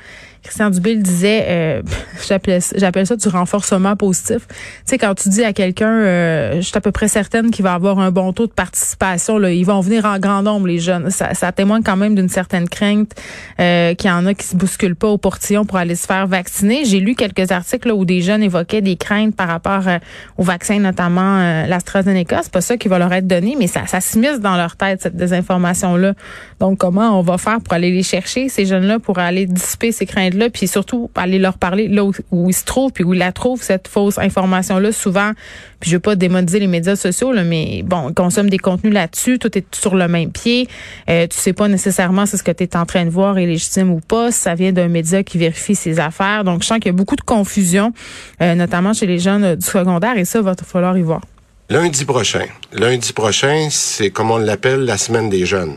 Christian 0.43 0.71
Dubé 0.71 0.97
disait, 0.97 1.45
euh, 1.49 1.83
j'appelle 2.77 3.07
ça 3.07 3.17
du 3.17 3.29
renforcement 3.29 3.97
positif. 3.97 4.47
Tu 4.49 4.55
sais, 4.87 4.99
quand 4.99 5.15
tu 5.15 5.29
dis 5.29 5.45
à 5.45 5.53
quelqu'un, 5.53 5.93
euh, 5.93 6.57
je 6.57 6.61
suis 6.63 6.77
à 6.77 6.81
peu 6.81 6.91
près 6.93 7.09
certaine 7.09 7.51
qu'il 7.51 7.63
va 7.63 7.75
avoir 7.75 7.99
un 7.99 8.11
bon 8.11 8.33
taux 8.33 8.47
de 8.47 8.53
participation, 8.53 9.39
là, 9.39 9.51
ils 9.51 9.65
vont 9.65 9.81
venir 9.81 10.05
en 10.05 10.19
grand 10.19 10.43
nombre, 10.43 10.67
les 10.67 10.79
jeunes. 10.79 11.11
Ça, 11.11 11.35
ça 11.35 11.53
témoigne 11.53 11.83
quand 11.83 11.97
même 11.97 12.15
d'une 12.15 12.29
certaine 12.29 12.69
crainte 12.69 13.13
euh, 13.61 13.95
qu'il 13.95 14.11
y 14.11 14.13
en 14.13 14.27
a 14.27 14.35
qui 14.35 14.47
se 14.47 14.57
bousculent 14.57 14.97
pas 14.97 15.09
au 15.09 15.19
portillon 15.19 15.65
pour 15.65 15.79
aller 15.79 15.95
se 15.95 16.07
faire 16.07 16.27
vacciner. 16.27 16.85
J'ai 16.85 17.01
lu 17.01 17.15
quelques 17.15 17.53
articles 17.53 17.89
là, 17.89 17.95
où 17.95 18.05
des 18.05 18.21
jeunes 18.21 18.43
évoquaient 18.43 18.81
des 18.81 18.97
craintes 18.97 19.37
par 19.37 19.49
rapport 19.49 19.87
euh, 19.87 19.99
au 20.39 20.43
vaccin, 20.43 20.79
notamment 20.81 21.39
euh, 21.39 21.67
l'AstraZeneca. 21.67 22.41
C'est 22.43 22.53
pas 22.53 22.61
ça 22.61 22.77
qui 22.77 22.89
va 22.89 22.99
leur 22.99 23.13
être 23.13 23.27
donné, 23.27 23.57
mais 23.59 23.67
ça, 23.67 23.87
ça 23.87 24.01
s'immisce 24.01 24.41
dans 24.41 24.57
leur 24.57 24.77
tête, 24.77 25.03
cette 25.03 25.17
désinformation-là. 25.17 26.15
Donc, 26.61 26.79
comment 26.79 27.19
on 27.19 27.23
va 27.23 27.39
faire 27.39 27.61
pour 27.61 27.75
aller 27.75 27.91
les 27.91 28.03
chercher, 28.03 28.49
ces 28.49 28.67
jeunes-là, 28.67 28.99
pour 28.99 29.19
aller 29.19 29.47
dissiper 29.47 29.93
ces 29.93 30.07
craintes 30.07 30.32
là 30.37 30.51
puis 30.51 30.69
surtout 30.69 31.11
aller 31.15 31.39
leur 31.39 31.59
parler 31.59 31.89
là 31.89 32.05
où, 32.05 32.51
ils 32.51 32.55
se 32.55 32.65
trouvent, 32.65 32.93
puis 32.93 33.05
où 33.05 33.15
ils 33.15 33.19
la 33.19 33.33
trouvent, 33.33 33.63
cette 33.63 33.89
fausse 33.89 34.19
information-là, 34.19 34.93
souvent. 34.93 35.33
Puis 35.81 35.91
je 35.91 35.97
veux 35.97 36.01
pas 36.01 36.15
démoniser 36.15 36.61
les 36.61 36.67
médias 36.67 36.97
sociaux, 36.97 37.33
là, 37.33 37.43
mais 37.45 37.83
bon, 37.85 38.11
ils 38.11 38.15
consomment 38.15 38.51
des 38.51 38.59
contenus 38.59 38.93
là-dessus, 38.93 39.39
tout 39.39 39.57
est 39.57 39.75
sur 39.75 39.95
le 39.95 40.09
même 40.09 40.31
pied. 40.31 40.69
Euh, 41.09 41.27
tu 41.27 41.37
sais 41.39 41.53
pas 41.53 41.69
nécessairement 41.69 42.27
si 42.27 42.39
ce 42.39 42.43
que 42.43 42.53
tu 42.53 42.65
es 42.65 42.77
en 42.77 42.87
train 42.87 43.05
de 43.05 43.11
voir 43.11 43.39
est 43.39 43.47
légitime 43.47 43.91
ou 43.91 44.01
pas, 44.01 44.31
si 44.31 44.41
ça 44.41 44.55
vient 44.55 44.73
d'un 44.73 44.89
média 44.89 45.23
qui 45.23 45.39
vérifie 45.39 45.75
ses 45.75 45.99
affaires. 45.99 46.45
Donc, 46.45 46.63
je 46.63 46.69
sens 46.69 46.79
qu'il 46.79 46.87
y 46.87 46.95
a 46.95 46.97
beaucoup 46.97 47.17
de 47.17 47.23
confusion, 47.23 47.93
euh, 48.41 48.55
notamment 48.55 48.93
chez 48.93 49.07
les 49.07 49.19
jeunes 49.19 49.45
euh, 49.45 49.57
du 49.57 49.67
secondaire, 49.67 50.17
et 50.17 50.25
ça, 50.25 50.41
va 50.41 50.55
falloir 50.55 50.97
y 50.97 51.03
voir. 51.03 51.21
Lundi 51.71 52.05
prochain. 52.05 52.47
Lundi 52.73 53.13
prochain, 53.13 53.69
c'est 53.71 54.11
comme 54.11 54.31
on 54.31 54.39
l'appelle 54.39 54.85
la 54.85 54.99
semaine 54.99 55.31
des 55.31 55.47
jeunes. 55.47 55.77